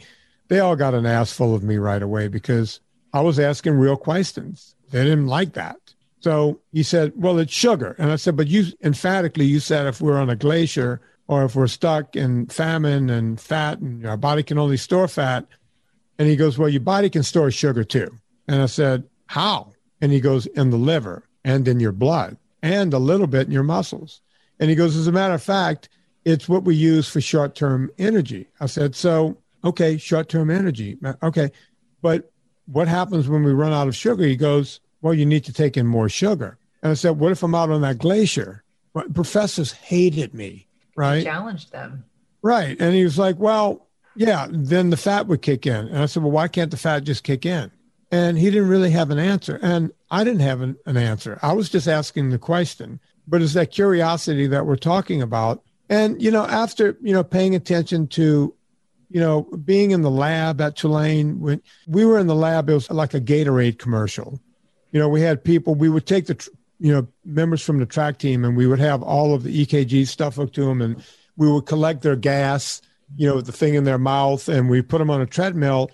[0.47, 2.79] they all got an ass full of me right away because
[3.13, 4.75] I was asking real questions.
[4.91, 5.77] They didn't like that.
[6.19, 7.95] So he said, Well, it's sugar.
[7.97, 11.55] And I said, But you emphatically, you said if we're on a glacier or if
[11.55, 15.45] we're stuck in famine and fat and our body can only store fat.
[16.17, 18.09] And he goes, Well, your body can store sugar too.
[18.47, 19.71] And I said, How?
[20.01, 23.53] And he goes, In the liver and in your blood and a little bit in
[23.53, 24.21] your muscles.
[24.59, 25.89] And he goes, as a matter of fact,
[26.25, 28.47] it's what we use for short term energy.
[28.59, 30.97] I said, so, okay, short term energy.
[31.21, 31.51] Okay.
[32.01, 32.31] But
[32.65, 34.23] what happens when we run out of sugar?
[34.23, 36.57] He goes, well, you need to take in more sugar.
[36.81, 38.63] And I said, what if I'm out on that glacier?
[38.93, 41.23] Well, professors hated me, right?
[41.23, 42.05] challenged them.
[42.41, 42.75] Right.
[42.79, 45.87] And he was like, well, yeah, then the fat would kick in.
[45.87, 47.71] And I said, well, why can't the fat just kick in?
[48.11, 49.59] And he didn't really have an answer.
[49.61, 51.39] And I didn't have an, an answer.
[51.41, 52.99] I was just asking the question.
[53.27, 55.63] But it's that curiosity that we're talking about.
[55.89, 58.53] And, you know, after, you know, paying attention to,
[59.09, 62.73] you know, being in the lab at Tulane, when we were in the lab, it
[62.73, 64.39] was like a Gatorade commercial.
[64.91, 66.49] You know, we had people, we would take the,
[66.79, 70.07] you know, members from the track team and we would have all of the EKG
[70.07, 71.03] stuff hooked to them and
[71.37, 72.81] we would collect their gas,
[73.15, 75.91] you know, the thing in their mouth and we put them on a treadmill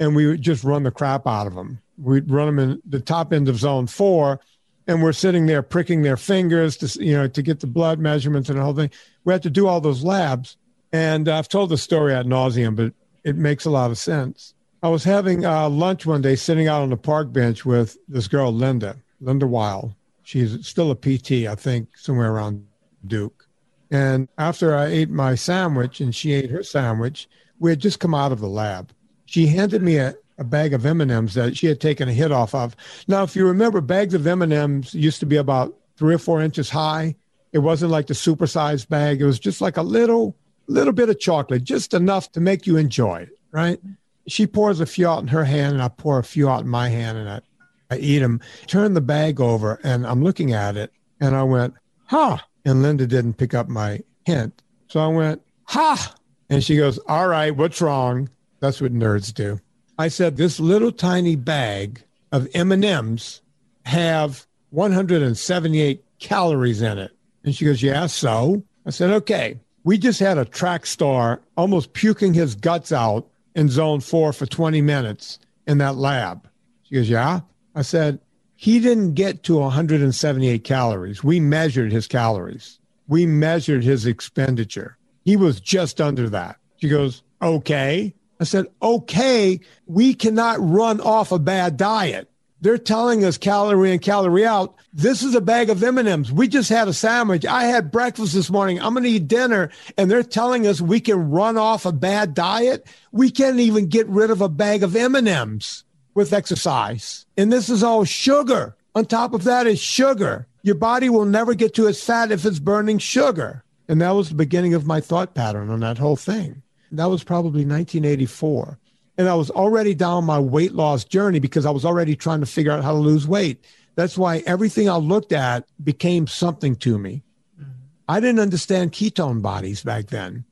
[0.00, 1.78] and we would just run the crap out of them.
[1.98, 4.40] We'd run them in the top end of zone four,
[4.86, 8.48] and we're sitting there pricking their fingers to you know to get the blood measurements
[8.48, 8.90] and the whole thing.
[9.24, 10.56] We had to do all those labs,
[10.92, 14.54] and I've told the story ad nauseum, but it makes a lot of sense.
[14.82, 18.28] I was having uh, lunch one day sitting out on the park bench with this
[18.28, 19.94] girl, Linda, Linda Weil.
[20.22, 22.66] She's still a PT, I think, somewhere around
[23.06, 23.46] Duke.
[23.90, 27.28] And after I ate my sandwich and she ate her sandwich,
[27.58, 28.92] we had just come out of the lab.
[29.30, 32.52] She handed me a, a bag of M&Ms that she had taken a hit off
[32.52, 32.74] of.
[33.06, 36.68] Now, if you remember, bags of M&Ms used to be about three or four inches
[36.68, 37.14] high.
[37.52, 39.20] It wasn't like the supersized bag.
[39.20, 40.34] It was just like a little,
[40.66, 43.78] little bit of chocolate, just enough to make you enjoy it, right?
[44.26, 46.68] She pours a few out in her hand, and I pour a few out in
[46.68, 47.40] my hand, and I,
[47.88, 48.40] I eat them.
[48.66, 51.74] Turn the bag over, and I'm looking at it, and I went,
[52.06, 56.16] "Huh." And Linda didn't pick up my hint, so I went, "Ha."
[56.48, 58.28] And she goes, "All right, what's wrong?"
[58.60, 59.60] That's what nerds do.
[59.98, 62.02] I said, "This little tiny bag
[62.32, 63.40] of M&Ms
[63.86, 67.12] have 178 calories in it."
[67.44, 68.62] And she goes, Yeah, so?
[68.86, 69.58] I said, Okay.
[69.82, 74.46] We just had a track star almost puking his guts out in zone four for
[74.46, 76.48] 20 minutes in that lab.
[76.82, 77.40] She goes, Yeah.
[77.74, 78.20] I said,
[78.56, 81.24] He didn't get to 178 calories.
[81.24, 84.96] We measured his calories, we measured his expenditure.
[85.24, 86.56] He was just under that.
[86.76, 88.14] She goes, Okay.
[88.40, 92.30] I said, Okay, we cannot run off a bad diet.
[92.62, 94.74] They're telling us calorie in, calorie out.
[94.92, 96.30] This is a bag of M&Ms.
[96.30, 97.46] We just had a sandwich.
[97.46, 98.80] I had breakfast this morning.
[98.80, 99.70] I'm going to eat dinner.
[99.96, 102.86] And they're telling us we can run off a bad diet.
[103.12, 105.84] We can't even get rid of a bag of M&Ms
[106.14, 107.24] with exercise.
[107.38, 108.76] And this is all sugar.
[108.94, 110.46] On top of that is sugar.
[110.62, 113.64] Your body will never get to its fat if it's burning sugar.
[113.88, 116.62] And that was the beginning of my thought pattern on that whole thing.
[116.92, 118.78] That was probably 1984.
[119.18, 122.46] And I was already down my weight loss journey because I was already trying to
[122.46, 123.64] figure out how to lose weight.
[123.94, 127.22] That's why everything I looked at became something to me.
[127.60, 127.70] Mm-hmm.
[128.08, 130.44] I didn't understand ketone bodies back then.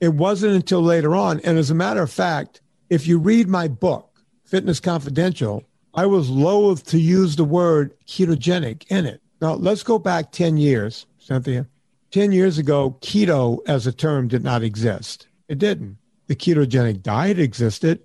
[0.00, 1.38] It wasn't until later on.
[1.40, 2.60] And as a matter of fact,
[2.90, 5.62] if you read my book, Fitness Confidential,
[5.94, 9.22] I was loath to use the word ketogenic in it.
[9.40, 11.66] Now, let's go back 10 years, Cynthia.
[12.10, 15.26] 10 years ago, keto as a term did not exist.
[15.52, 15.98] It didn't
[16.28, 18.00] the ketogenic diet existed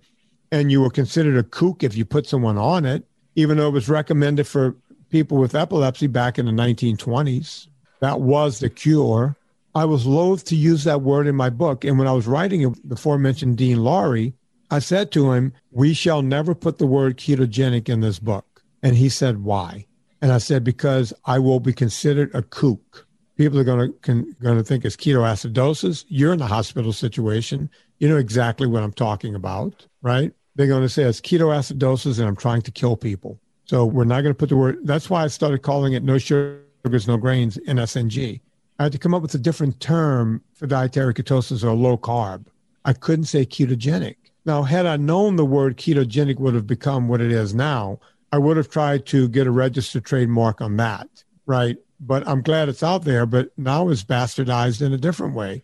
[0.52, 3.74] and you were considered a kook if you put someone on it, even though it
[3.74, 4.76] was recommended for
[5.10, 7.68] people with epilepsy back in the 1920s.
[8.02, 9.38] That was the cure.
[9.74, 11.86] I was loath to use that word in my book.
[11.86, 14.34] And when I was writing it, the aforementioned Dean Lorey,
[14.70, 18.62] I said to him, We shall never put the word ketogenic in this book.
[18.84, 19.86] And he said, Why?
[20.22, 23.07] And I said, Because I will be considered a kook.
[23.38, 26.06] People are going to, going to think it's ketoacidosis.
[26.08, 27.70] You're in the hospital situation
[28.00, 30.32] you know exactly what I'm talking about, right?
[30.56, 33.40] They're going to say it's ketoacidosis and I'm trying to kill people.
[33.66, 36.18] So we're not going to put the word, that's why I started calling it no
[36.18, 38.40] sugars, no grains, NSNG.
[38.80, 42.46] I had to come up with a different term for dietary ketosis or low carb.
[42.86, 44.16] I couldn't say ketogenic.
[44.46, 48.00] Now, had I known the word ketogenic would have become what it is now,
[48.32, 51.10] I would have tried to get a registered trademark on that,
[51.46, 51.78] right?
[52.00, 55.64] But I'm glad it's out there, but now it's bastardized in a different way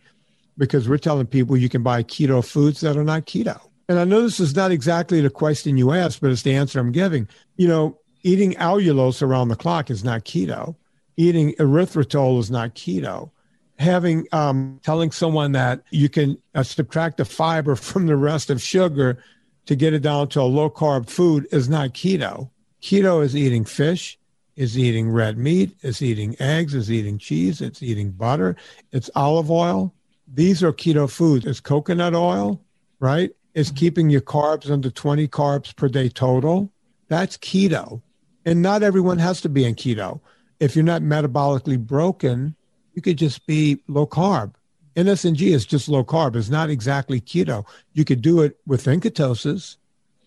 [0.58, 3.60] because we're telling people you can buy keto foods that are not keto.
[3.88, 6.80] And I know this is not exactly the question you asked, but it's the answer
[6.80, 7.28] I'm giving.
[7.56, 10.74] You know, eating allulose around the clock is not keto.
[11.16, 13.30] Eating erythritol is not keto.
[13.78, 18.62] Having um, telling someone that you can uh, subtract the fiber from the rest of
[18.62, 19.22] sugar
[19.66, 22.50] to get it down to a low carb food is not keto.
[22.80, 24.18] Keto is eating fish,
[24.56, 28.56] is eating red meat, is eating eggs, is eating cheese, it's eating butter,
[28.92, 29.92] it's olive oil,
[30.32, 31.46] these are keto foods.
[31.46, 32.60] It's coconut oil,
[33.00, 33.30] right?
[33.54, 33.76] It's mm-hmm.
[33.76, 36.70] keeping your carbs under 20 carbs per day total.
[37.08, 38.02] That's keto.
[38.44, 40.20] And not everyone has to be in keto.
[40.60, 42.54] If you're not metabolically broken,
[42.94, 44.54] you could just be low carb.
[44.96, 46.36] NSNG is just low carb.
[46.36, 47.66] It's not exactly keto.
[47.92, 49.76] You could do it within ketosis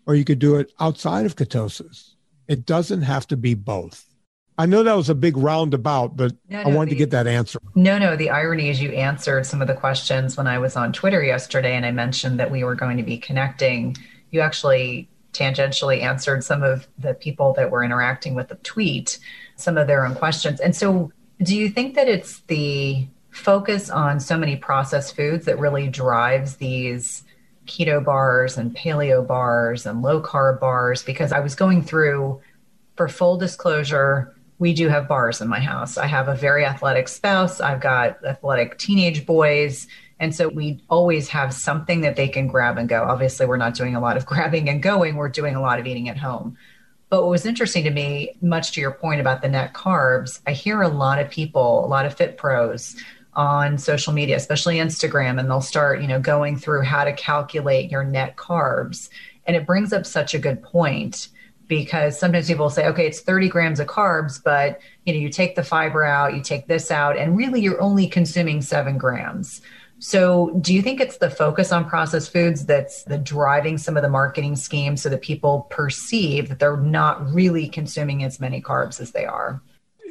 [0.05, 2.15] or you could do it outside of ketosis.
[2.47, 4.06] It doesn't have to be both.
[4.59, 7.11] I know that was a big roundabout, but no, no, I wanted the, to get
[7.11, 7.59] that answer.
[7.75, 8.15] No, no.
[8.15, 11.75] The irony is you answered some of the questions when I was on Twitter yesterday
[11.75, 13.95] and I mentioned that we were going to be connecting.
[14.31, 19.19] You actually tangentially answered some of the people that were interacting with the tweet,
[19.55, 20.59] some of their own questions.
[20.59, 21.11] And so,
[21.43, 26.55] do you think that it's the focus on so many processed foods that really drives
[26.55, 27.23] these
[27.67, 31.03] keto bars and paleo bars and low carb bars?
[31.03, 32.41] Because I was going through,
[32.95, 35.97] for full disclosure, we do have bars in my house.
[35.97, 37.61] I have a very athletic spouse.
[37.61, 39.87] I've got athletic teenage boys.
[40.19, 43.03] And so we always have something that they can grab and go.
[43.03, 45.85] Obviously, we're not doing a lot of grabbing and going, we're doing a lot of
[45.85, 46.57] eating at home.
[47.09, 50.51] But what was interesting to me, much to your point about the net carbs, I
[50.51, 52.97] hear a lot of people, a lot of fit pros
[53.33, 57.91] on social media, especially Instagram, and they'll start, you know, going through how to calculate
[57.91, 59.09] your net carbs
[59.45, 61.29] And it brings up such a good point
[61.68, 65.55] because sometimes people say, okay, it's 30 grams of carbs, but you know, you take
[65.55, 69.61] the fiber out, you take this out, and really you're only consuming seven grams.
[69.99, 74.03] So, do you think it's the focus on processed foods that's the driving some of
[74.03, 79.01] the marketing schemes so that people perceive that they're not really consuming as many carbs
[79.01, 79.61] as they are?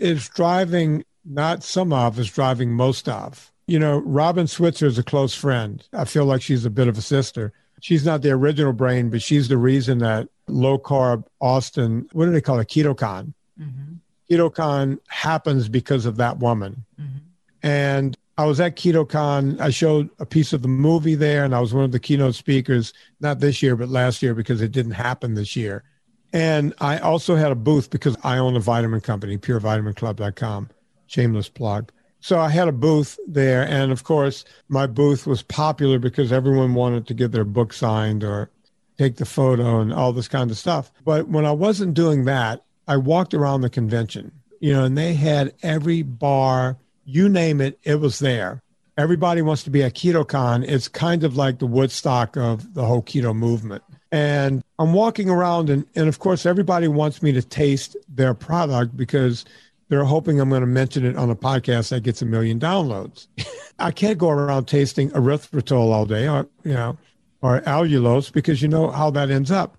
[0.00, 3.52] It's driving not some of, it's driving most of.
[3.68, 5.86] You know, Robin Switzer is a close friend.
[5.92, 7.52] I feel like she's a bit of a sister.
[7.80, 12.32] She's not the original brain, but she's the reason that low carb Austin, what do
[12.32, 12.68] they call it?
[12.68, 13.32] KetoCon.
[13.60, 13.94] Mm-hmm.
[14.30, 16.84] KetoCon happens because of that woman.
[17.00, 17.18] Mm-hmm.
[17.62, 19.60] And I was at KetoCon.
[19.60, 22.34] I showed a piece of the movie there, and I was one of the keynote
[22.34, 25.84] speakers, not this year, but last year because it didn't happen this year.
[26.32, 30.68] And I also had a booth because I own a vitamin company, purevitaminclub.com.
[31.06, 31.92] Shameless plug.
[32.20, 33.66] So I had a booth there.
[33.66, 38.24] And of course, my booth was popular because everyone wanted to get their book signed
[38.24, 38.50] or
[38.98, 40.92] take the photo and all this kind of stuff.
[41.04, 45.14] But when I wasn't doing that, I walked around the convention, you know, and they
[45.14, 48.62] had every bar, you name it, it was there.
[48.98, 50.64] Everybody wants to be at KetoCon.
[50.66, 53.82] It's kind of like the Woodstock of the whole keto movement.
[54.10, 58.96] And I'm walking around, and, and of course, everybody wants me to taste their product
[58.96, 59.44] because
[59.88, 63.26] they're hoping I'm going to mention it on a podcast that gets a million downloads.
[63.78, 66.96] I can't go around tasting erythritol all day, or you know,
[67.42, 69.76] or allulose because you know how that ends up.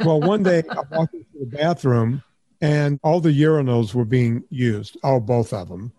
[0.00, 2.22] Well, one day I walked into the bathroom
[2.60, 5.92] and all the urinals were being used, oh, both of them.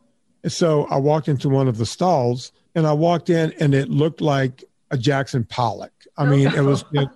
[0.48, 4.22] So I walked into one of the stalls and I walked in and it looked
[4.22, 5.94] like a Jackson Pollock.
[6.18, 7.10] I mean, it was it,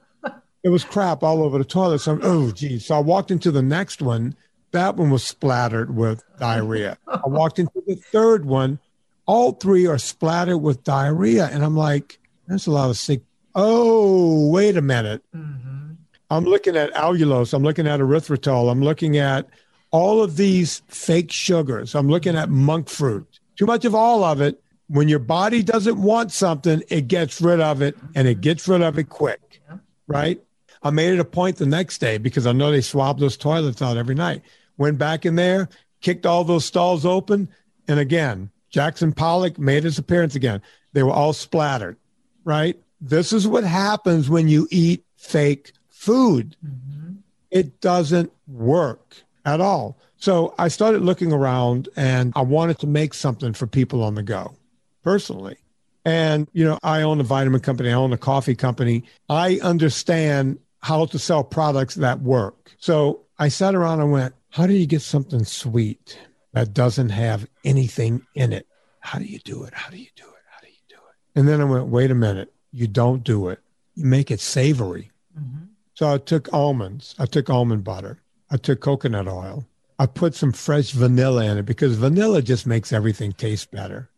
[0.63, 1.99] it, was crap all over the toilet.
[1.99, 2.86] So, oh, geez.
[2.86, 4.36] So I walked into the next one
[4.75, 6.97] that one was splattered with diarrhea.
[7.07, 8.77] I walked into the third one.
[9.25, 11.47] All three are splattered with diarrhea.
[11.49, 13.21] And I'm like, there's a lot of sick.
[13.56, 15.24] Oh, wait a minute.
[15.36, 15.93] Mm-hmm.
[16.30, 17.53] I'm looking at allulose.
[17.53, 18.72] I'm looking at erythritol.
[18.72, 19.47] I'm looking at
[19.91, 21.95] all of these fake sugars.
[21.95, 23.39] I'm looking at monk fruit.
[23.56, 24.62] Too much of all of it.
[24.88, 28.82] When your body doesn't want something, it gets rid of it and it gets rid
[28.82, 29.62] of it quick.
[30.08, 30.39] Right?
[30.84, 33.82] I made it a point the next day because I know they swab those toilets
[33.82, 34.43] out every night
[34.78, 35.70] went back in there,
[36.01, 37.49] kicked all those stalls open.
[37.88, 40.62] And again, Jackson Pollock made his appearance again.
[40.93, 41.97] They were all splattered,
[42.43, 42.80] right?
[43.01, 46.55] This is what happens when you eat fake food.
[46.65, 47.15] Mm-hmm.
[47.51, 49.97] It doesn't work at all.
[50.17, 54.23] So I started looking around and I wanted to make something for people on the
[54.23, 54.55] go
[55.03, 55.57] personally.
[56.03, 59.03] And, you know, I own a vitamin company, I own a coffee company.
[59.29, 62.75] I understand how to sell products that work.
[62.77, 66.19] So I sat around and went, how do you get something sweet
[66.53, 68.67] that doesn't have anything in it?
[68.99, 69.73] How do you do it?
[69.73, 70.43] How do you do it?
[70.49, 71.39] How do you do it?
[71.39, 72.53] And then I went, wait a minute.
[72.76, 73.59] You don't do it.
[73.95, 75.11] You make it savory.
[75.39, 75.65] Mm-hmm.
[75.93, 77.15] So I took almonds.
[77.17, 78.19] I took almond butter.
[78.51, 79.65] I took coconut oil.
[79.97, 84.09] I put some fresh vanilla in it because vanilla just makes everything taste better.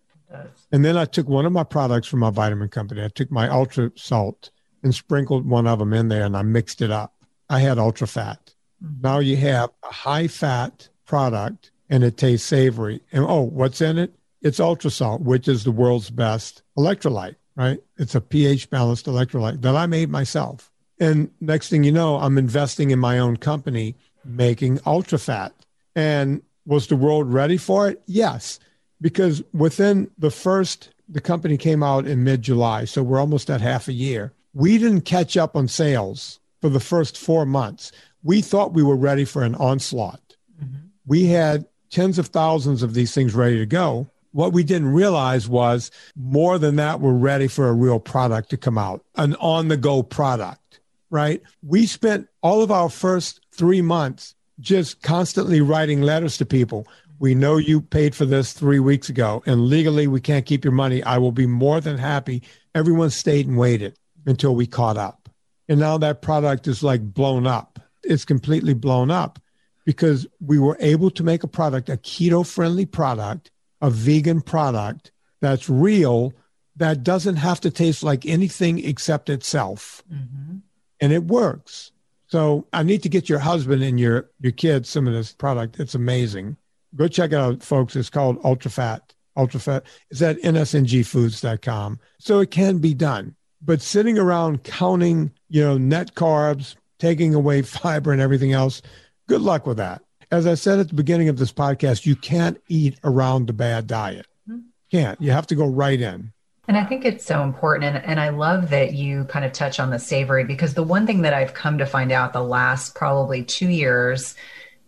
[0.72, 3.04] And then I took one of my products from my vitamin company.
[3.04, 4.50] I took my ultra salt
[4.84, 7.14] and sprinkled one of them in there and I mixed it up.
[7.50, 8.54] I had ultra fat.
[8.84, 9.02] Mm-hmm.
[9.02, 13.02] Now you have a high fat product and it tastes savory.
[13.12, 14.16] And oh, what's in it?
[14.42, 17.80] It's ultra salt, which is the world's best electrolyte, right?
[17.98, 20.72] It's a pH balanced electrolyte that I made myself.
[21.00, 25.54] And next thing you know, I'm investing in my own company making ultra fat.
[25.96, 28.02] And was the world ready for it?
[28.06, 28.60] Yes,
[29.02, 32.86] because within the first, the company came out in mid July.
[32.86, 34.32] So we're almost at half a year.
[34.54, 37.92] We didn't catch up on sales for the first four months
[38.28, 40.36] we thought we were ready for an onslaught.
[40.62, 40.88] Mm-hmm.
[41.06, 44.08] We had tens of thousands of these things ready to go.
[44.32, 48.58] What we didn't realize was more than that, we're ready for a real product to
[48.58, 51.42] come out, an on the go product, right?
[51.64, 56.88] We spent all of our first three months just constantly writing letters to people.
[57.20, 60.74] We know you paid for this three weeks ago, and legally we can't keep your
[60.74, 61.02] money.
[61.04, 62.44] I will be more than happy.
[62.76, 65.30] Everyone stayed and waited until we caught up.
[65.70, 69.40] And now that product is like blown up it's completely blown up
[69.86, 73.52] because we were able to make a product, a keto friendly product,
[73.82, 75.12] a vegan product
[75.42, 76.34] that's real,
[76.76, 80.04] that doesn't have to taste like anything except itself.
[80.12, 80.58] Mm-hmm.
[81.00, 81.92] And it works.
[82.28, 85.80] So I need to get your husband and your, your kids some of this product.
[85.80, 86.58] It's amazing.
[86.96, 87.96] Go check it out, folks.
[87.96, 89.14] It's called Ultra Fat.
[89.36, 89.84] Ultra Fat.
[90.10, 92.00] It's at nsngfoods.com.
[92.20, 93.36] So it can be done.
[93.62, 98.82] But sitting around counting, you know, net carbs, taking away fiber and everything else.
[99.28, 100.02] Good luck with that.
[100.32, 103.88] As I said at the beginning of this podcast, you can't eat around the bad
[103.88, 104.28] diet.
[104.48, 104.60] Hmm.
[104.92, 105.22] Can't.
[105.22, 106.34] You have to go right in.
[106.68, 107.96] And I think it's so important.
[107.96, 111.08] And, and I love that you kind of touch on the savory because the one
[111.08, 114.36] thing that I've come to find out the last probably two years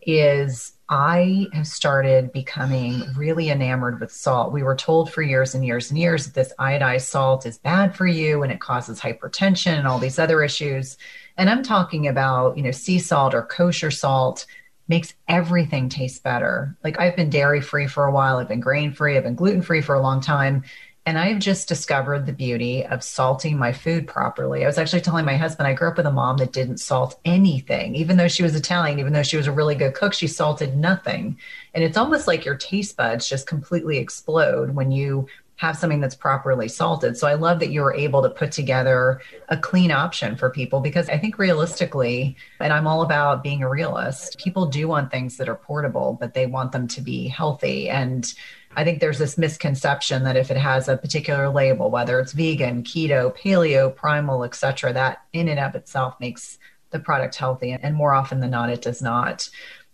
[0.02, 4.52] is I have started becoming really enamored with salt.
[4.52, 7.96] We were told for years and years and years that this iodized salt is bad
[7.96, 10.98] for you and it causes hypertension and all these other issues.
[11.38, 14.46] And I'm talking about, you know, sea salt or kosher salt
[14.90, 16.76] makes everything taste better.
[16.84, 19.62] Like I've been dairy free for a while, I've been grain free, I've been gluten
[19.62, 20.64] free for a long time.
[21.06, 24.64] And I've just discovered the beauty of salting my food properly.
[24.64, 27.20] I was actually telling my husband, I grew up with a mom that didn't salt
[27.26, 27.96] anything.
[27.96, 30.78] Even though she was Italian, even though she was a really good cook, she salted
[30.78, 31.40] nothing.
[31.74, 35.28] And it's almost like your taste buds just completely explode when you
[35.60, 37.18] have something that's properly salted.
[37.18, 40.80] So I love that you were able to put together a clean option for people
[40.80, 45.36] because I think realistically, and I'm all about being a realist, people do want things
[45.36, 47.90] that are portable, but they want them to be healthy.
[47.90, 48.34] And
[48.78, 52.84] I think there's this misconception that if it has a particular label, whether it's vegan,
[52.84, 56.58] keto, paleo, primal, etc., that in and of itself makes
[56.92, 57.74] the product healthy.
[57.74, 59.50] And more often than not, it does not.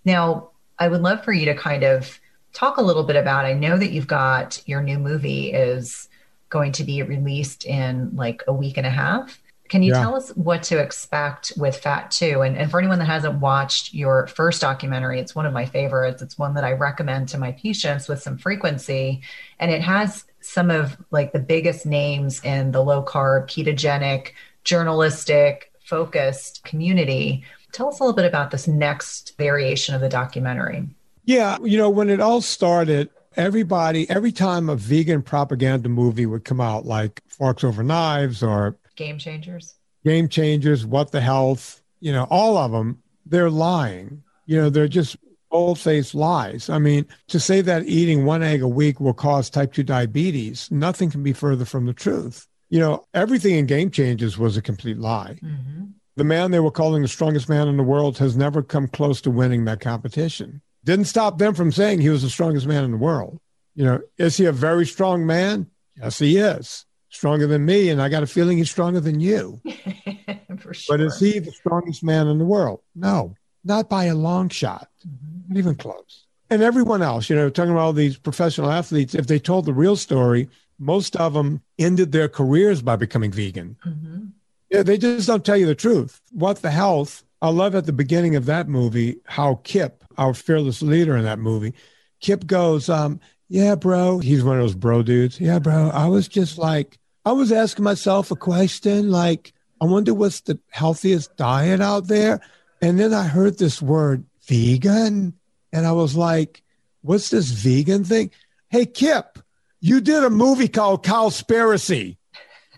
[0.06, 2.20] Now, I would love for you to kind of
[2.56, 3.46] talk a little bit about.
[3.46, 6.10] I know that you've got your new movie is
[6.50, 9.40] going to be released in like a week and a half.
[9.68, 10.00] Can you yeah.
[10.00, 12.42] tell us what to expect with Fat 2?
[12.42, 16.22] And, and for anyone that hasn't watched your first documentary, it's one of my favorites.
[16.22, 19.22] It's one that I recommend to my patients with some frequency.
[19.60, 24.34] And it has some of like the biggest names in the low carb, ketogenic,
[24.64, 27.44] journalistic, focused community.
[27.72, 30.88] Tell us a little bit about this next variation of the documentary.
[31.26, 36.46] Yeah, you know, when it all started, everybody, every time a vegan propaganda movie would
[36.46, 39.76] come out, like Forks Over Knives or Game Changers.
[40.04, 44.24] Game Changers, What the Health, you know, all of them, they're lying.
[44.46, 45.18] You know, they're just
[45.50, 46.70] bold faced lies.
[46.70, 50.70] I mean, to say that eating one egg a week will cause type 2 diabetes,
[50.70, 52.48] nothing can be further from the truth.
[52.70, 55.40] You know, everything in Game Changers was a complete lie.
[55.44, 55.86] Mm-hmm.
[56.18, 59.22] The man they were calling the strongest man in the world has never come close
[59.22, 60.62] to winning that competition.
[60.86, 63.40] Didn't stop them from saying he was the strongest man in the world.
[63.76, 65.70] You know, is he a very strong man?
[65.98, 69.62] Yes, he is stronger than me, and I got a feeling he's stronger than you.
[70.60, 70.98] For sure.
[70.98, 72.82] But is he the strongest man in the world?
[72.94, 75.54] No, not by a long shot, mm-hmm.
[75.54, 76.26] not even close.
[76.50, 79.74] And everyone else, you know, talking about all these professional athletes, if they told the
[79.74, 83.76] real story, most of them ended their careers by becoming vegan.
[83.86, 84.26] Mm-hmm.
[84.70, 86.22] Yeah, they just don't tell you the truth.
[86.32, 87.24] What the health?
[87.42, 91.40] I love at the beginning of that movie how Kip, our fearless leader in that
[91.40, 91.74] movie,
[92.20, 93.20] Kip goes, um,
[93.50, 94.20] yeah, bro.
[94.20, 95.40] He's one of those bro dudes.
[95.40, 95.90] Yeah, bro.
[95.94, 100.60] I was just like, I was asking myself a question like, I wonder what's the
[100.72, 102.42] healthiest diet out there.
[102.82, 105.34] And then I heard this word vegan.
[105.74, 106.64] And I was like,
[107.02, 108.32] what's this vegan thing?
[108.70, 109.40] Hey, Kip,
[109.80, 112.18] you did a movie called Cowspiracy.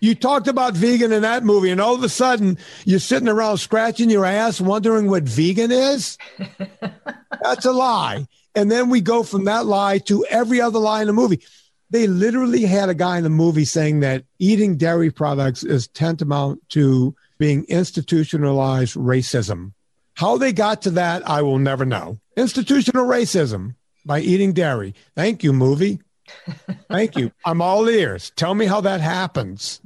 [0.00, 3.58] You talked about vegan in that movie, and all of a sudden you're sitting around
[3.58, 6.18] scratching your ass wondering what vegan is.
[7.42, 8.26] That's a lie.
[8.54, 11.42] And then we go from that lie to every other lie in the movie.
[11.90, 16.68] They literally had a guy in the movie saying that eating dairy products is tantamount
[16.70, 19.72] to being institutionalized racism.
[20.14, 22.18] How they got to that, I will never know.
[22.36, 24.94] Institutional racism by eating dairy.
[25.14, 26.00] Thank you, movie.
[26.90, 27.32] Thank you.
[27.44, 28.30] I'm all ears.
[28.36, 29.80] Tell me how that happens.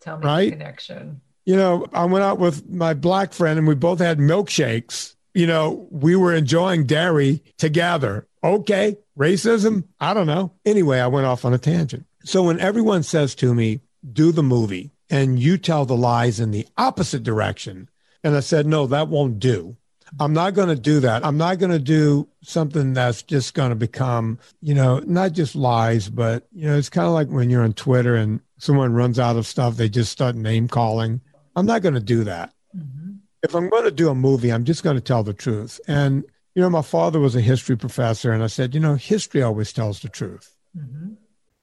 [0.00, 0.44] Tell me right?
[0.46, 1.20] the connection.
[1.44, 5.14] You know, I went out with my black friend and we both had milkshakes.
[5.34, 8.26] You know, we were enjoying dairy together.
[8.42, 9.84] Okay, racism?
[10.00, 10.52] I don't know.
[10.64, 12.06] Anyway, I went off on a tangent.
[12.24, 13.80] So when everyone says to me,
[14.12, 17.88] do the movie, and you tell the lies in the opposite direction,
[18.22, 19.76] and I said, no, that won't do.
[20.18, 21.24] I'm not going to do that.
[21.24, 25.54] I'm not going to do something that's just going to become, you know, not just
[25.54, 29.18] lies, but, you know, it's kind of like when you're on Twitter and someone runs
[29.18, 31.20] out of stuff, they just start name calling.
[31.56, 32.52] I'm not going to do that.
[32.76, 33.12] Mm-hmm.
[33.42, 35.80] If I'm going to do a movie, I'm just going to tell the truth.
[35.86, 36.24] And
[36.58, 39.72] you know, my father was a history professor, and I said, you know, history always
[39.72, 40.56] tells the truth.
[40.76, 41.12] Mm-hmm.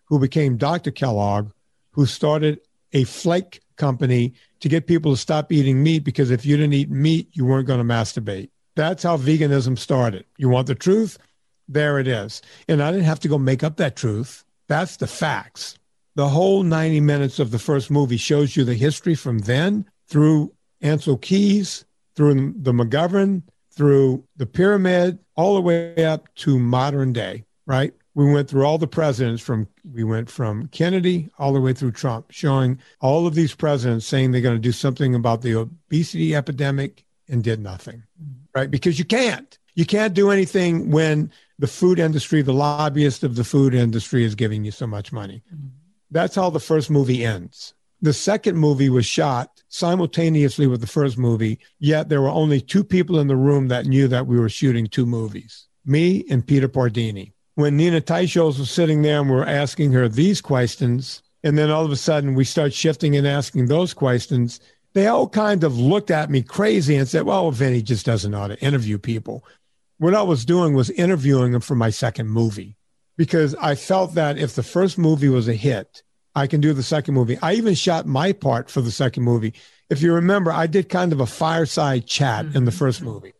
[0.04, 0.92] who became Dr.
[0.92, 1.50] Kellogg,
[1.90, 2.60] who started
[2.92, 6.90] a flake company to get people to stop eating meat because if you didn't eat
[6.90, 8.50] meat, you weren't going to masturbate.
[8.76, 10.24] That's how veganism started.
[10.36, 11.18] You want the truth?
[11.68, 12.42] There it is.
[12.68, 14.44] And I didn't have to go make up that truth.
[14.68, 15.78] That's the facts.
[16.14, 20.52] The whole 90 minutes of the first movie shows you the history from then through
[20.82, 21.84] Ancel Keys,
[22.16, 27.92] through the McGovern, through the pyramid, all the way up to modern day, right?
[28.18, 31.92] we went through all the presidents from we went from Kennedy all the way through
[31.92, 36.34] Trump, showing all of these presidents saying they're going to do something about the obesity
[36.34, 38.02] epidemic and did nothing.
[38.56, 38.68] Right?
[38.68, 39.56] Because you can't.
[39.76, 44.34] You can't do anything when the food industry, the lobbyist of the food industry is
[44.34, 45.42] giving you so much money.
[45.52, 45.68] Mm-hmm.
[46.10, 47.74] That's how the first movie ends.
[48.00, 52.84] The second movie was shot simultaneously with the first movie, yet there were only two
[52.84, 56.68] people in the room that knew that we were shooting two movies me and Peter
[56.68, 61.58] Pardini when Nina Teicholz was sitting there and we are asking her these questions, and
[61.58, 64.60] then all of a sudden we start shifting and asking those questions,
[64.92, 68.38] they all kind of looked at me crazy and said, well, Vinnie just doesn't know
[68.38, 69.44] how to interview people.
[69.98, 72.76] What I was doing was interviewing them for my second movie
[73.16, 76.02] because I felt that if the first movie was a hit,
[76.34, 77.36] I can do the second movie.
[77.42, 79.54] I even shot my part for the second movie.
[79.90, 82.78] If you remember, I did kind of a fireside chat in the mm-hmm.
[82.78, 83.32] first movie.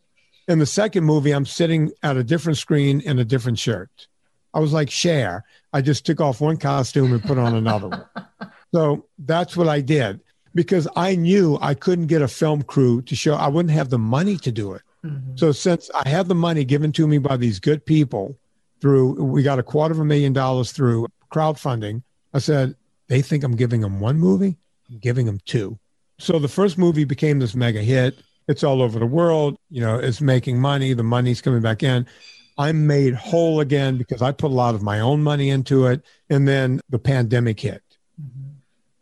[0.49, 4.09] In the second movie, I'm sitting at a different screen in a different shirt.
[4.53, 5.45] I was like share.
[5.73, 8.05] I just took off one costume and put on another one.
[8.75, 10.21] So that's what I did
[10.55, 13.99] because I knew I couldn't get a film crew to show, I wouldn't have the
[13.99, 14.83] money to do it.
[15.09, 15.37] Mm-hmm.
[15.37, 18.37] So since I had the money given to me by these good people
[18.81, 22.03] through, we got a quarter of a million dollars through crowdfunding.
[22.35, 22.77] I said,
[23.09, 24.57] they think I'm giving them one movie.
[24.91, 25.79] I'm giving them two.
[26.19, 28.21] So the first movie became this mega hit.
[28.49, 29.57] It's all over the world.
[29.71, 30.93] You know, it's making money.
[30.93, 32.07] The money's coming back in.
[32.57, 36.03] I'm made whole again because I put a lot of my own money into it.
[36.29, 37.83] And then the pandemic hit.
[38.21, 38.49] Mm-hmm.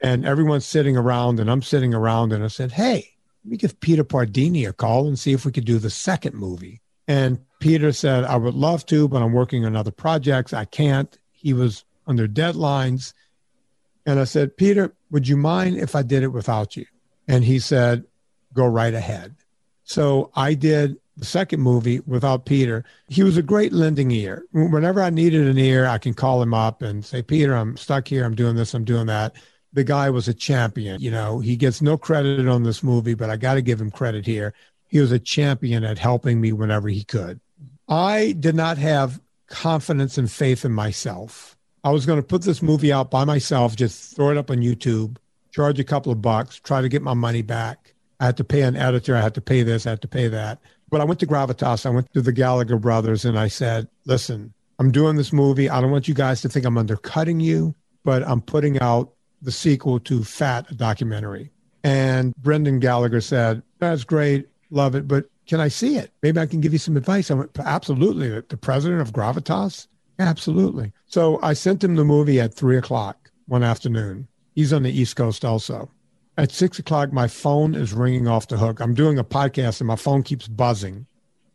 [0.02, 3.15] And everyone's sitting around, and I'm sitting around, and I said, Hey,
[3.46, 6.34] let me give Peter Pardini a call and see if we could do the second
[6.34, 6.80] movie.
[7.06, 10.52] And Peter said, I would love to, but I'm working on other projects.
[10.52, 11.16] I can't.
[11.30, 13.12] He was under deadlines.
[14.04, 16.86] And I said, Peter, would you mind if I did it without you?
[17.28, 18.04] And he said,
[18.52, 19.36] Go right ahead.
[19.84, 24.44] So I did the second movie without Peter, he was a great lending ear.
[24.52, 28.08] Whenever I needed an ear, I can call him up and say, Peter, I'm stuck
[28.08, 28.24] here.
[28.24, 28.74] I'm doing this.
[28.74, 29.36] I'm doing that.
[29.72, 31.00] The guy was a champion.
[31.00, 33.90] You know, he gets no credit on this movie, but I got to give him
[33.90, 34.54] credit here.
[34.88, 37.40] He was a champion at helping me whenever he could.
[37.88, 41.56] I did not have confidence and faith in myself.
[41.84, 44.58] I was going to put this movie out by myself, just throw it up on
[44.58, 45.18] YouTube,
[45.52, 47.94] charge a couple of bucks, try to get my money back.
[48.18, 49.14] I had to pay an editor.
[49.14, 49.86] I had to pay this.
[49.86, 50.58] I had to pay that.
[50.88, 54.54] But I went to Gravitas, I went to the Gallagher brothers, and I said, listen,
[54.78, 55.68] I'm doing this movie.
[55.68, 59.12] I don't want you guys to think I'm undercutting you, but I'm putting out
[59.42, 61.50] the sequel to Fat, a documentary.
[61.84, 66.10] And Brendan Gallagher said, that's great, love it, but can I see it?
[66.22, 67.30] Maybe I can give you some advice.
[67.30, 68.28] I went, absolutely.
[68.40, 69.86] The president of Gravitas?
[70.18, 70.92] Absolutely.
[71.06, 74.26] So I sent him the movie at three o'clock one afternoon.
[74.54, 75.90] He's on the East Coast also.
[76.38, 78.80] At six o'clock, my phone is ringing off the hook.
[78.80, 81.06] I'm doing a podcast and my phone keeps buzzing.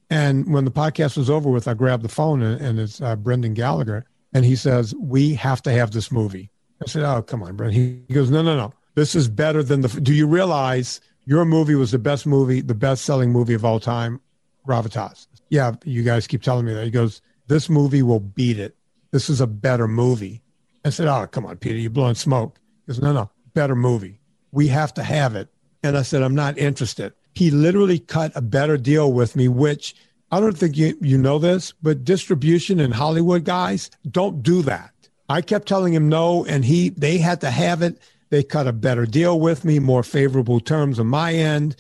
[0.09, 3.53] And when the podcast was over with, I grabbed the phone and, it's uh, Brendan
[3.53, 4.05] Gallagher.
[4.34, 6.50] And he says, We have to have this movie.
[6.82, 8.03] I said, Oh, come on, Brendan.
[8.07, 8.73] He, goes, No, no, no.
[8.95, 9.88] This is better than the.
[9.88, 13.79] Do you realize your movie was the best movie, the best selling movie of all
[13.79, 14.19] time?
[14.67, 15.27] Gravitas.
[15.49, 16.86] Yeah, you guys keep telling me that.
[16.86, 18.75] He goes, This movie will beat it.
[19.11, 20.41] This is a better movie.
[20.84, 22.59] I said, Oh, come on, Peter, you're blowing smoke.
[22.86, 24.21] He goes, No, no, better movie
[24.51, 25.49] we have to have it.
[25.84, 27.13] And I said, I'm not interested.
[27.34, 29.95] He literally cut a better deal with me, which
[30.32, 34.91] I don't think you, you know this, but distribution and Hollywood guys don't do that.
[35.32, 37.99] I kept telling him no, and he they had to have it.
[38.29, 41.75] They cut a better deal with me, more favorable terms on my end.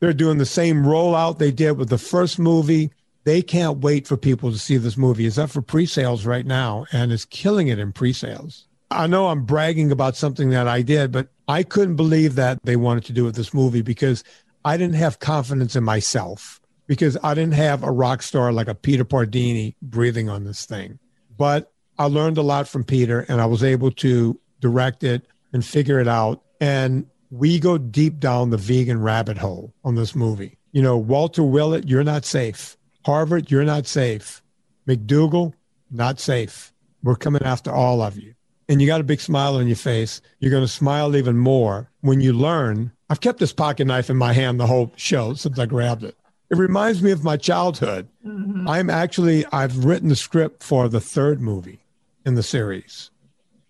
[0.00, 2.90] They're doing the same rollout they did with the first movie.
[3.24, 5.26] They can't wait for people to see this movie.
[5.26, 8.66] It's up for pre-sales right now, and it's killing it in pre-sales.
[8.90, 12.76] I know I'm bragging about something that I did, but I couldn't believe that they
[12.76, 14.22] wanted to do with this movie because
[14.64, 18.74] I didn't have confidence in myself because I didn't have a rock star like a
[18.74, 21.00] Peter Pardini breathing on this thing.
[21.36, 25.64] But I learned a lot from Peter and I was able to direct it and
[25.64, 26.42] figure it out.
[26.60, 30.58] And we go deep down the vegan rabbit hole on this movie.
[30.72, 32.76] You know, Walter Willett, you're not safe.
[33.04, 34.42] Harvard, you're not safe.
[34.86, 35.54] McDougall,
[35.90, 36.72] not safe.
[37.02, 38.34] We're coming after all of you
[38.68, 41.90] and you got a big smile on your face, you're going to smile even more
[42.00, 42.92] when you learn.
[43.08, 46.16] I've kept this pocket knife in my hand the whole show since I grabbed it.
[46.50, 48.08] It reminds me of my childhood.
[48.24, 48.68] Mm-hmm.
[48.68, 51.80] I'm actually, I've written the script for the third movie
[52.26, 53.10] in the series.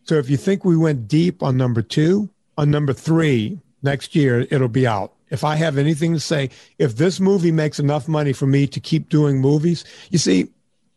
[0.04, 4.46] So if you think we went deep on number two, on number three, next year,
[4.50, 5.12] it'll be out.
[5.30, 8.80] If I have anything to say, if this movie makes enough money for me to
[8.80, 10.48] keep doing movies, you see,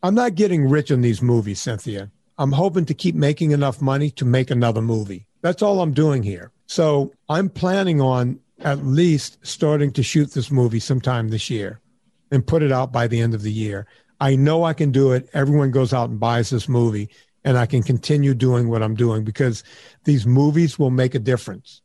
[0.02, 2.10] I'm not getting rich on these movies, Cynthia.
[2.38, 5.26] I'm hoping to keep making enough money to make another movie.
[5.42, 6.52] That's all I'm doing here.
[6.66, 11.80] So I'm planning on at least starting to shoot this movie sometime this year
[12.30, 13.86] and put it out by the end of the year.
[14.20, 15.28] I know I can do it.
[15.34, 17.10] Everyone goes out and buys this movie
[17.44, 19.64] and I can continue doing what I'm doing because
[20.04, 21.82] these movies will make a difference.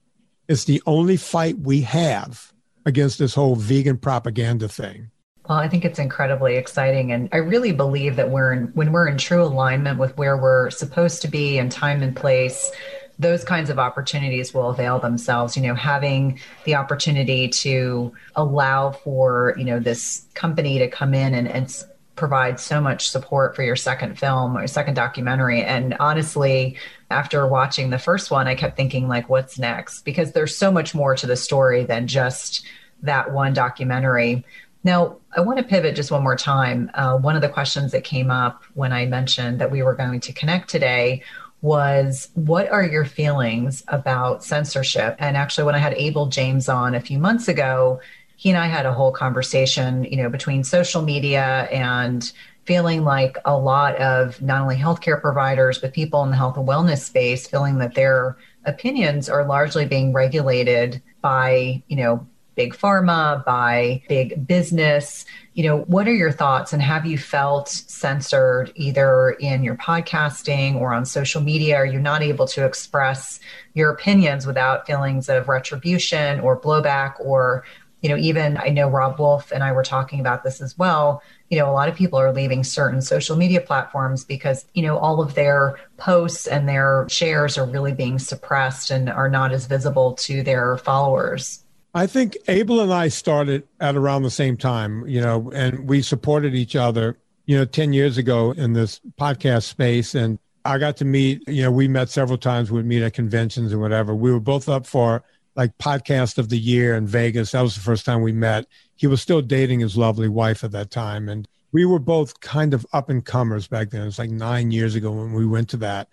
[0.48, 2.54] It's the only fight we have
[2.86, 5.10] against this whole vegan propaganda thing.
[5.48, 7.12] Well, I think it's incredibly exciting.
[7.12, 10.72] And I really believe that we're in, when we're in true alignment with where we're
[10.72, 12.72] supposed to be and time and place,
[13.20, 19.56] those kinds of opportunities will avail themselves you know having the opportunity to allow for
[19.58, 21.86] you know this company to come in and, and
[22.16, 25.64] provide so much support for your second film or second documentary.
[25.64, 26.78] And honestly
[27.12, 30.02] after watching the first one i kept thinking like what's next?
[30.02, 32.66] Because there's so much more to the story than just
[33.04, 34.46] that one documentary.
[34.84, 36.90] Now i want to pivot just one more time.
[36.94, 40.20] Uh, one of the questions that came up when i mentioned that we were going
[40.22, 41.22] to connect today
[41.62, 45.16] was what are your feelings about censorship?
[45.18, 48.00] And actually, when I had Abel James on a few months ago,
[48.36, 52.32] he and I had a whole conversation, you know, between social media and
[52.66, 56.68] feeling like a lot of not only healthcare providers, but people in the health and
[56.68, 63.44] wellness space feeling that their opinions are largely being regulated by, you know, big pharma,
[63.46, 65.26] by big business.
[65.54, 70.76] You know, what are your thoughts and have you felt censored either in your podcasting
[70.76, 71.76] or on social media?
[71.76, 73.40] Are you not able to express
[73.74, 77.66] your opinions without feelings of retribution or blowback or
[78.06, 81.24] you know, even I know Robb Wolf and I were talking about this as well.
[81.50, 85.00] You know, a lot of people are leaving certain social media platforms because, you know,
[85.00, 89.66] all of their posts and their shares are really being suppressed and are not as
[89.66, 91.64] visible to their followers.
[91.96, 96.04] I think Abel and I started at around the same time, you know, and we
[96.04, 100.14] supported each other, you know, 10 years ago in this podcast space.
[100.14, 103.72] And I got to meet, you know, we met several times, we'd meet at conventions
[103.72, 104.14] and whatever.
[104.14, 105.24] We were both up for
[105.56, 107.52] like podcast of the year in Vegas.
[107.52, 108.66] That was the first time we met.
[108.96, 111.30] He was still dating his lovely wife at that time.
[111.30, 114.02] And we were both kind of up and comers back then.
[114.02, 116.08] It was like nine years ago when we went to that.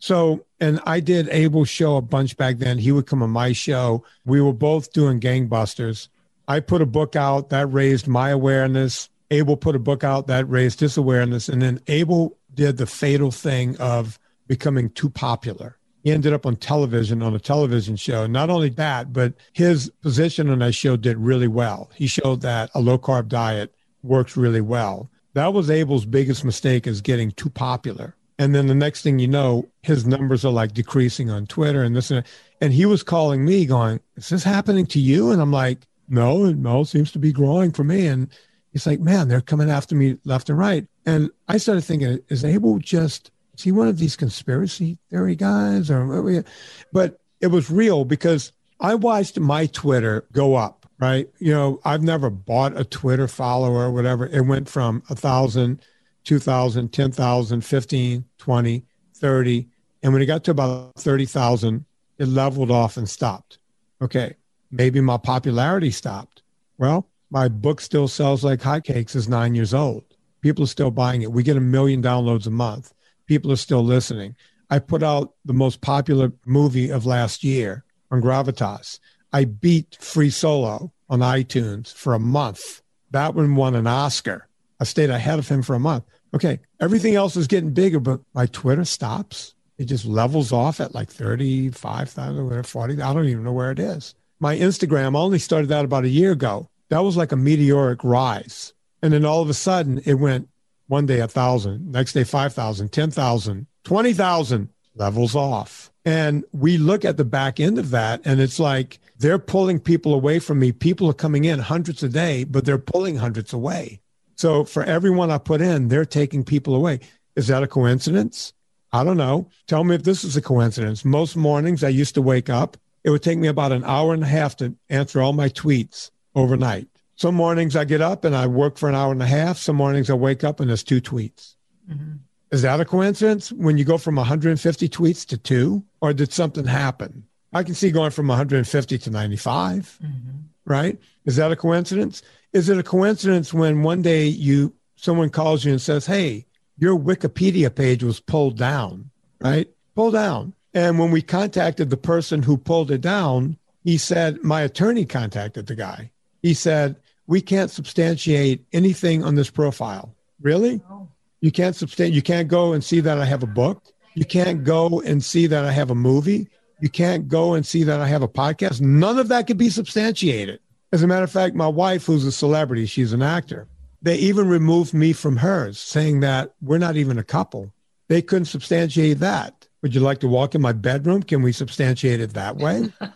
[0.00, 2.78] So, and I did Abel's show a bunch back then.
[2.78, 4.04] He would come on my show.
[4.24, 6.08] We were both doing gangbusters.
[6.46, 9.08] I put a book out that raised my awareness.
[9.30, 11.48] Abel put a book out that raised his awareness.
[11.48, 15.77] And then Abel did the fatal thing of becoming too popular.
[16.08, 18.26] He ended up on television on a television show.
[18.26, 21.90] Not only that, but his position on that show did really well.
[21.94, 25.10] He showed that a low carb diet works really well.
[25.34, 28.16] That was Abel's biggest mistake is getting too popular.
[28.38, 31.94] And then the next thing you know, his numbers are like decreasing on Twitter and
[31.94, 32.26] this and that.
[32.62, 35.30] And he was calling me going, Is this happening to you?
[35.30, 38.06] And I'm like, No, no, it seems to be growing for me.
[38.06, 38.30] And
[38.72, 40.86] he's like, Man, they're coming after me left and right.
[41.04, 45.90] And I started thinking, is Abel just is he one of these conspiracy theory guys?
[45.90, 46.44] Or
[46.92, 51.28] but it was real because I watched my Twitter go up, right?
[51.38, 54.26] You know, I've never bought a Twitter follower or whatever.
[54.26, 55.82] It went from a thousand
[56.28, 58.84] 2,000, 10,000, 15, 20,
[59.14, 59.68] 30.
[60.02, 61.86] And when it got to about 30,000,
[62.18, 63.58] it leveled off and stopped.
[64.02, 64.34] Okay,
[64.70, 66.42] maybe my popularity stopped.
[66.76, 70.04] Well, my book still sells like hotcakes is nine years old.
[70.42, 71.32] People are still buying it.
[71.32, 72.92] We get a million downloads a month.
[73.28, 74.34] People are still listening.
[74.70, 78.98] I put out the most popular movie of last year on Gravitas.
[79.32, 82.82] I beat Free Solo on iTunes for a month.
[83.10, 84.48] That one won an Oscar.
[84.80, 86.04] I stayed ahead of him for a month.
[86.34, 89.54] Okay, everything else is getting bigger, but my Twitter stops.
[89.78, 93.00] It just levels off at like 35,000 or 40.
[93.00, 94.14] I don't even know where it is.
[94.40, 96.68] My Instagram only started that about a year ago.
[96.88, 98.72] That was like a meteoric rise.
[99.02, 100.48] And then all of a sudden it went
[100.88, 105.92] one day a thousand, next day 5,000, 10,000, 20,000 levels off.
[106.04, 110.14] And we look at the back end of that and it's like they're pulling people
[110.14, 110.72] away from me.
[110.72, 114.00] People are coming in hundreds a day, but they're pulling hundreds away.
[114.36, 117.00] So for everyone I put in, they're taking people away.
[117.36, 118.52] Is that a coincidence?
[118.92, 119.48] I don't know.
[119.66, 121.04] Tell me if this is a coincidence.
[121.04, 122.76] Most mornings I used to wake up.
[123.04, 126.10] It would take me about an hour and a half to answer all my tweets
[126.34, 126.88] overnight.
[127.18, 129.58] Some mornings I get up and I work for an hour and a half.
[129.58, 131.56] Some mornings I wake up and there's two tweets.
[131.90, 132.18] Mm-hmm.
[132.52, 136.64] Is that a coincidence when you go from 150 tweets to two, or did something
[136.64, 137.24] happen?
[137.52, 140.30] I can see going from 150 to 95, mm-hmm.
[140.64, 140.96] right?
[141.24, 142.22] Is that a coincidence?
[142.52, 146.46] Is it a coincidence when one day you someone calls you and says, "Hey,
[146.78, 149.68] your Wikipedia page was pulled down," right?
[149.96, 150.54] Pulled down.
[150.72, 155.66] And when we contacted the person who pulled it down, he said, "My attorney contacted
[155.66, 156.12] the guy."
[156.42, 156.96] He said,
[157.28, 160.80] "We can't substantiate anything on this profile." Really?
[160.90, 161.08] No.
[161.40, 162.14] You can't substantiate.
[162.14, 163.84] You can't go and see that I have a book.
[164.14, 166.48] You can't go and see that I have a movie.
[166.80, 168.80] You can't go and see that I have a podcast.
[168.80, 170.60] None of that could be substantiated.
[170.92, 173.68] As a matter of fact, my wife, who's a celebrity, she's an actor.
[174.00, 177.72] They even removed me from hers, saying that we're not even a couple.
[178.08, 179.66] They couldn't substantiate that.
[179.82, 181.22] Would you like to walk in my bedroom?
[181.22, 182.92] Can we substantiate it that way?
[183.00, 183.10] oh,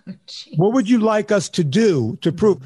[0.57, 2.63] what would you like us to do to prove?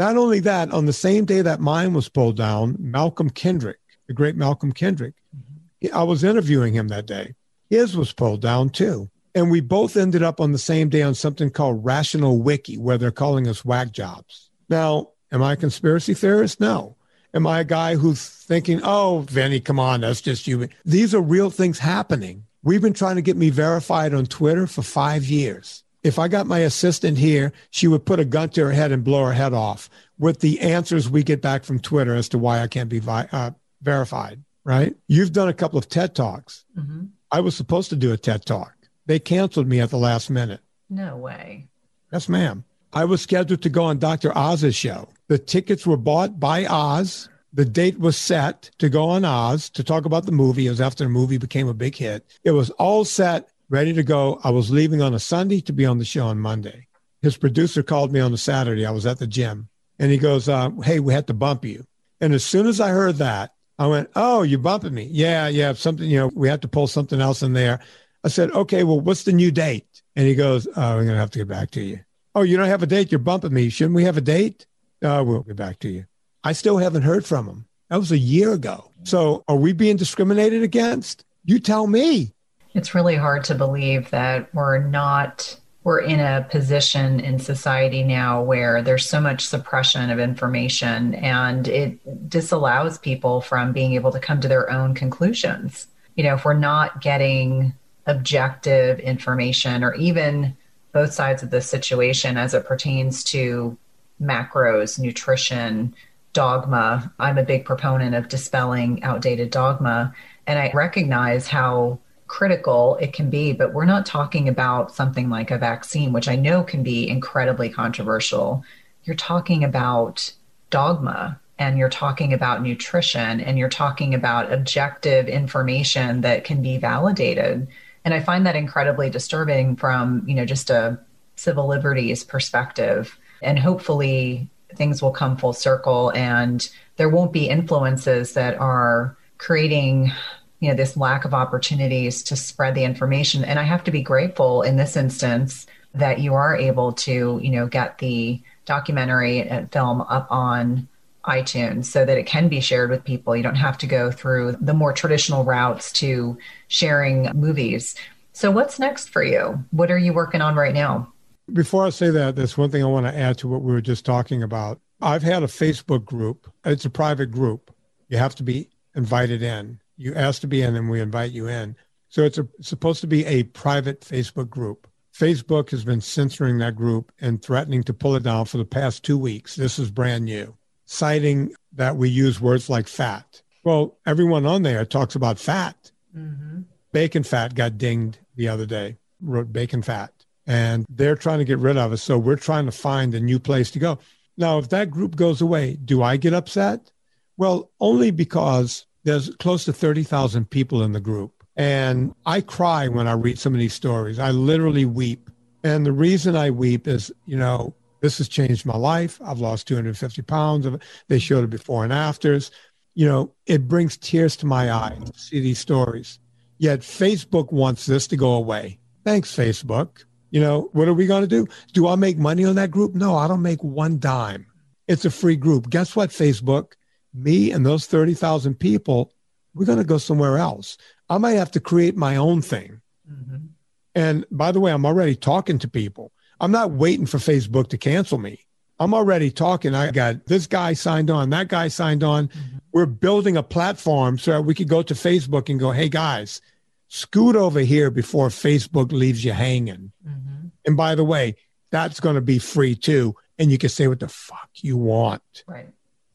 [0.00, 4.14] Not only that, on the same day that mine was pulled down, Malcolm Kendrick, the
[4.14, 5.94] great Malcolm Kendrick, mm-hmm.
[5.94, 7.34] I was interviewing him that day.
[7.68, 9.10] His was pulled down too.
[9.34, 12.96] And we both ended up on the same day on something called Rational Wiki, where
[12.96, 14.48] they're calling us whack jobs.
[14.70, 16.60] Now, am I a conspiracy theorist?
[16.60, 16.96] No.
[17.34, 20.66] Am I a guy who's thinking, oh, Vinnie, come on, that's just you?
[20.86, 22.46] These are real things happening.
[22.62, 25.84] We've been trying to get me verified on Twitter for five years.
[26.02, 29.04] If I got my assistant here, she would put a gun to her head and
[29.04, 32.60] blow her head off with the answers we get back from Twitter as to why
[32.60, 33.50] I can't be vi- uh,
[33.82, 34.94] verified, right?
[35.08, 36.64] You've done a couple of TED Talks.
[36.78, 37.06] Mm-hmm.
[37.30, 38.74] I was supposed to do a TED Talk.
[39.06, 40.60] They canceled me at the last minute.
[40.88, 41.68] No way.
[42.12, 42.64] Yes, ma'am.
[42.92, 44.36] I was scheduled to go on Dr.
[44.36, 45.08] Oz's show.
[45.28, 47.28] The tickets were bought by Oz.
[47.52, 50.66] The date was set to go on Oz to talk about the movie.
[50.66, 52.26] It was after the movie became a big hit.
[52.42, 54.40] It was all set, ready to go.
[54.44, 56.88] I was leaving on a Sunday to be on the show on Monday.
[57.22, 58.84] His producer called me on a Saturday.
[58.84, 59.68] I was at the gym
[59.98, 61.84] and he goes, uh, Hey, we had to bump you.
[62.20, 65.08] And as soon as I heard that, I went, Oh, you bumping me.
[65.10, 65.72] Yeah, yeah.
[65.72, 67.80] Something, you know, we had to pull something else in there.
[68.24, 70.02] I said, Okay, well, what's the new date?
[70.16, 72.00] And he goes, Oh, we're going to have to get back to you.
[72.34, 73.10] Oh, you don't have a date.
[73.10, 73.68] You're bumping me.
[73.70, 74.66] Shouldn't we have a date?
[75.02, 76.04] Uh, we'll get back to you.
[76.42, 77.66] I still haven't heard from him.
[77.88, 78.92] That was a year ago.
[79.04, 81.24] So are we being discriminated against?
[81.44, 82.32] You tell me.
[82.74, 88.42] It's really hard to believe that we're not we're in a position in society now
[88.42, 94.20] where there's so much suppression of information and it disallows people from being able to
[94.20, 95.86] come to their own conclusions.
[96.16, 97.72] You know, if we're not getting
[98.06, 100.54] objective information or even
[100.92, 103.78] both sides of the situation as it pertains to
[104.20, 105.94] macros, nutrition,
[106.32, 107.12] dogma.
[107.18, 110.14] I'm a big proponent of dispelling outdated dogma.
[110.46, 115.50] And I recognize how critical it can be, but we're not talking about something like
[115.50, 118.62] a vaccine, which I know can be incredibly controversial.
[119.02, 120.32] You're talking about
[120.70, 126.78] dogma and you're talking about nutrition and you're talking about objective information that can be
[126.78, 127.66] validated
[128.04, 130.98] and i find that incredibly disturbing from you know just a
[131.34, 138.34] civil liberties perspective and hopefully things will come full circle and there won't be influences
[138.34, 140.12] that are creating
[140.60, 144.02] you know this lack of opportunities to spread the information and i have to be
[144.02, 149.72] grateful in this instance that you are able to you know get the documentary and
[149.72, 150.88] film up on
[151.24, 153.36] iTunes so that it can be shared with people.
[153.36, 156.38] You don't have to go through the more traditional routes to
[156.68, 157.94] sharing movies.
[158.32, 159.62] So, what's next for you?
[159.70, 161.12] What are you working on right now?
[161.52, 163.80] Before I say that, there's one thing I want to add to what we were
[163.80, 164.80] just talking about.
[165.02, 167.74] I've had a Facebook group, it's a private group.
[168.08, 169.80] You have to be invited in.
[170.00, 171.76] You ask to be in, and we invite you in.
[172.08, 174.88] So, it's, a, it's supposed to be a private Facebook group.
[175.14, 179.04] Facebook has been censoring that group and threatening to pull it down for the past
[179.04, 179.56] two weeks.
[179.56, 180.56] This is brand new
[180.90, 183.42] citing that we use words like fat.
[183.62, 185.92] Well, everyone on there talks about fat.
[186.16, 186.62] Mm-hmm.
[186.92, 190.12] Bacon fat got dinged the other day, wrote bacon fat,
[190.48, 192.02] and they're trying to get rid of us.
[192.02, 194.00] So we're trying to find a new place to go.
[194.36, 196.90] Now, if that group goes away, do I get upset?
[197.36, 201.32] Well, only because there's close to 30,000 people in the group.
[201.56, 204.18] And I cry when I read some of these stories.
[204.18, 205.30] I literally weep.
[205.62, 209.20] And the reason I weep is, you know, this has changed my life.
[209.22, 210.64] I've lost 250 pounds.
[210.64, 210.82] Of it.
[211.08, 212.50] They showed it before and afters.
[212.94, 216.18] You know, it brings tears to my eyes to see these stories.
[216.58, 218.78] Yet Facebook wants this to go away.
[219.04, 220.04] Thanks, Facebook.
[220.30, 221.46] You know, what are we going to do?
[221.72, 222.94] Do I make money on that group?
[222.94, 224.46] No, I don't make one dime.
[224.86, 225.70] It's a free group.
[225.70, 226.72] Guess what, Facebook?
[227.12, 229.12] Me and those 30,000 people,
[229.54, 230.76] we're going to go somewhere else.
[231.08, 232.80] I might have to create my own thing.
[233.10, 233.46] Mm-hmm.
[233.94, 236.12] And by the way, I'm already talking to people.
[236.38, 238.46] I'm not waiting for Facebook to cancel me.
[238.78, 239.74] I'm already talking.
[239.74, 242.28] I got this guy signed on, that guy signed on.
[242.28, 242.58] Mm-hmm.
[242.72, 246.40] We're building a platform so that we could go to Facebook and go, hey guys,
[246.88, 249.92] scoot over here before Facebook leaves you hanging.
[250.06, 250.46] Mm-hmm.
[250.64, 251.36] And by the way,
[251.70, 253.16] that's going to be free too.
[253.38, 255.44] And you can say what the fuck you want.
[255.46, 255.68] Right.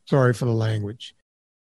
[0.06, 1.15] Sorry for the language.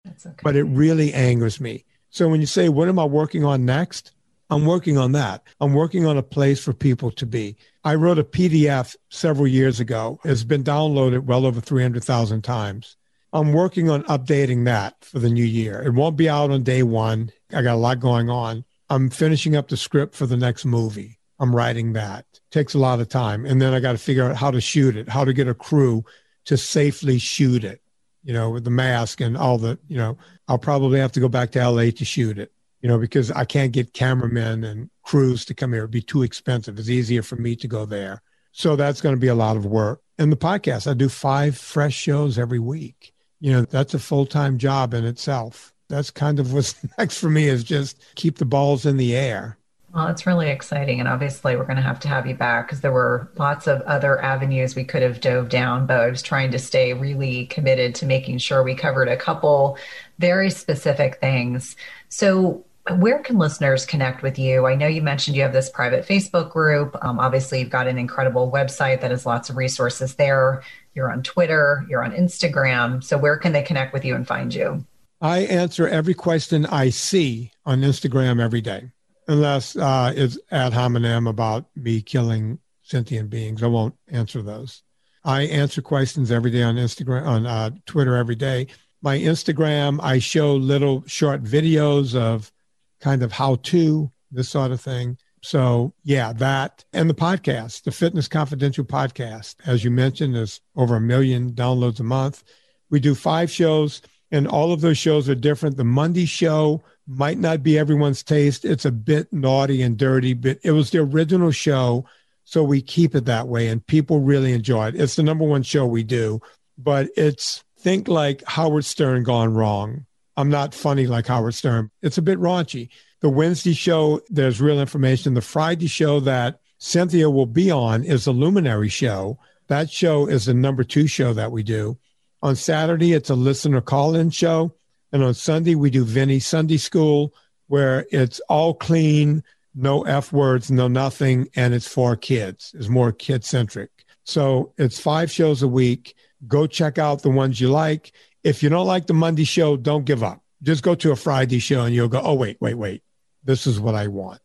[0.05, 0.40] That's okay.
[0.43, 1.85] But it really angers me.
[2.10, 4.12] So when you say, what am I working on next?
[4.51, 5.44] I'm working on that.
[5.60, 7.56] I'm working on a place for people to be.
[7.85, 10.20] I wrote a PDF several years ago.
[10.24, 12.97] It's been downloaded well over 300,000 times.
[13.32, 15.82] I'm working on updating that for the new year.
[15.82, 17.32] It won't be out on day one.
[17.55, 18.64] I got a lot going on.
[18.90, 21.19] I'm finishing up the script for the next movie.
[21.39, 22.27] I'm writing that.
[22.51, 23.47] Takes a lot of time.
[23.47, 25.55] And then I got to figure out how to shoot it, how to get a
[25.55, 26.05] crew
[26.44, 27.81] to safely shoot it.
[28.24, 30.16] You know, with the mask and all the, you know,
[30.48, 33.44] I'll probably have to go back to LA to shoot it, you know, because I
[33.44, 35.82] can't get cameramen and crews to come here.
[35.82, 36.78] It'd be too expensive.
[36.78, 38.22] It's easier for me to go there.
[38.52, 40.02] So that's going to be a lot of work.
[40.18, 43.12] And the podcast, I do five fresh shows every week.
[43.40, 45.72] You know, that's a full time job in itself.
[45.88, 49.58] That's kind of what's next for me is just keep the balls in the air.
[49.94, 51.01] Well, it's really exciting.
[51.01, 53.82] And obviously, we're going to have to have you back because there were lots of
[53.82, 55.86] other avenues we could have dove down.
[55.86, 59.77] But I was trying to stay really committed to making sure we covered a couple
[60.19, 61.77] very specific things.
[62.09, 62.64] So,
[62.97, 64.66] where can listeners connect with you?
[64.66, 66.97] I know you mentioned you have this private Facebook group.
[67.02, 70.62] Um, obviously, you've got an incredible website that has lots of resources there.
[70.94, 73.05] You're on Twitter, you're on Instagram.
[73.05, 74.86] So, where can they connect with you and find you?
[75.20, 78.90] I answer every question I see on Instagram every day
[79.32, 83.62] unless uh, it's ad hominem about me killing sentient beings.
[83.62, 84.82] I won't answer those.
[85.24, 88.66] I answer questions every day on Instagram, on uh, Twitter every day.
[89.00, 92.52] My Instagram, I show little short videos of
[93.00, 95.16] kind of how to, this sort of thing.
[95.42, 100.96] So, yeah, that and the podcast, the Fitness Confidential podcast, as you mentioned, is over
[100.96, 102.44] a million downloads a month.
[102.90, 104.02] We do five shows,
[104.32, 105.76] and all of those shows are different.
[105.76, 108.64] The Monday show might not be everyone's taste.
[108.64, 112.06] It's a bit naughty and dirty, but it was the original show.
[112.44, 114.96] So we keep it that way and people really enjoy it.
[114.96, 116.40] It's the number one show we do,
[116.76, 120.06] but it's think like Howard Stern gone wrong.
[120.36, 121.90] I'm not funny like Howard Stern.
[122.00, 122.88] It's a bit raunchy.
[123.20, 125.34] The Wednesday show, there's real information.
[125.34, 129.38] The Friday show that Cynthia will be on is the Luminary show.
[129.68, 131.98] That show is the number two show that we do.
[132.43, 134.74] On Saturday, it's a listener call in show.
[135.12, 137.35] And on Sunday, we do Vinnie Sunday School,
[137.69, 139.44] where it's all clean,
[139.74, 142.74] no F words, no nothing, and it's for kids.
[142.77, 143.90] It's more kid centric.
[144.24, 146.16] So it's five shows a week.
[146.48, 148.12] Go check out the ones you like.
[148.43, 150.43] If you don't like the Monday show, don't give up.
[150.62, 153.02] Just go to a Friday show and you'll go, oh, wait, wait, wait.
[153.44, 154.40] This is what I want.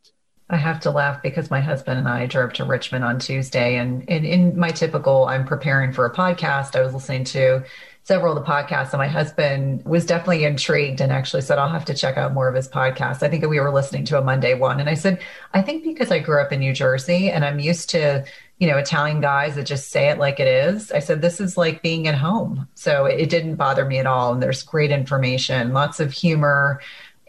[0.50, 4.04] I have to laugh because my husband and I drove to Richmond on Tuesday, and
[4.04, 6.76] in, in my typical, I'm preparing for a podcast.
[6.76, 7.66] I was listening to
[8.04, 11.84] several of the podcasts, and my husband was definitely intrigued and actually said, I'll have
[11.86, 13.22] to check out more of his podcasts.
[13.22, 14.80] I think we were listening to a Monday one.
[14.80, 15.20] And I said,
[15.54, 18.24] I think because I grew up in New Jersey and I'm used to,
[18.60, 20.90] you know, Italian guys that just say it like it is.
[20.94, 22.70] I said, this is like being at home.
[22.76, 24.32] So it didn't bother me at all.
[24.32, 26.80] And there's great information, lots of humor.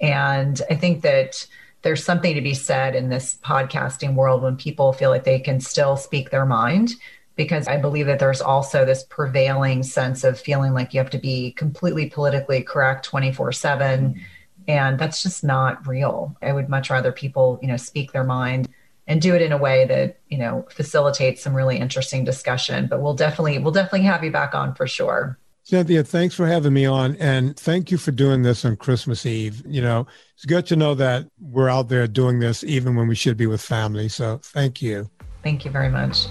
[0.01, 1.45] And I think that
[1.82, 5.60] there's something to be said in this podcasting world when people feel like they can
[5.60, 6.92] still speak their mind
[7.38, 11.18] because I believe that there's also this prevailing sense of feeling like you have to
[11.18, 14.20] be completely politically correct 24 7.
[14.66, 16.36] And that's just not real.
[16.42, 18.68] I would much rather people, you know, speak their mind
[19.06, 22.88] and do it in a way that, you know, facilitates some really interesting discussion.
[22.88, 25.38] But we'll definitely, we'll definitely have you back on for sure.
[25.69, 27.15] Cynthia, thanks for having me on.
[27.16, 29.62] And thank you for doing this on Christmas Eve.
[29.66, 33.15] You know, it's good to know that we're out there doing this even when we
[33.15, 34.09] should be with family.
[34.09, 35.11] So thank you.
[35.43, 36.24] Thank you very much.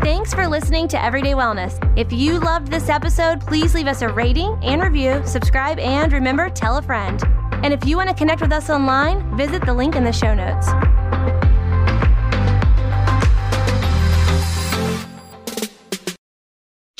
[0.00, 1.76] Thanks for listening to Everyday Wellness.
[1.98, 6.50] If you loved this episode, please leave us a rating and review, subscribe, and remember,
[6.50, 7.20] tell a friend.
[7.64, 10.34] And if you want to connect with us online, visit the link in the show
[10.34, 10.68] notes.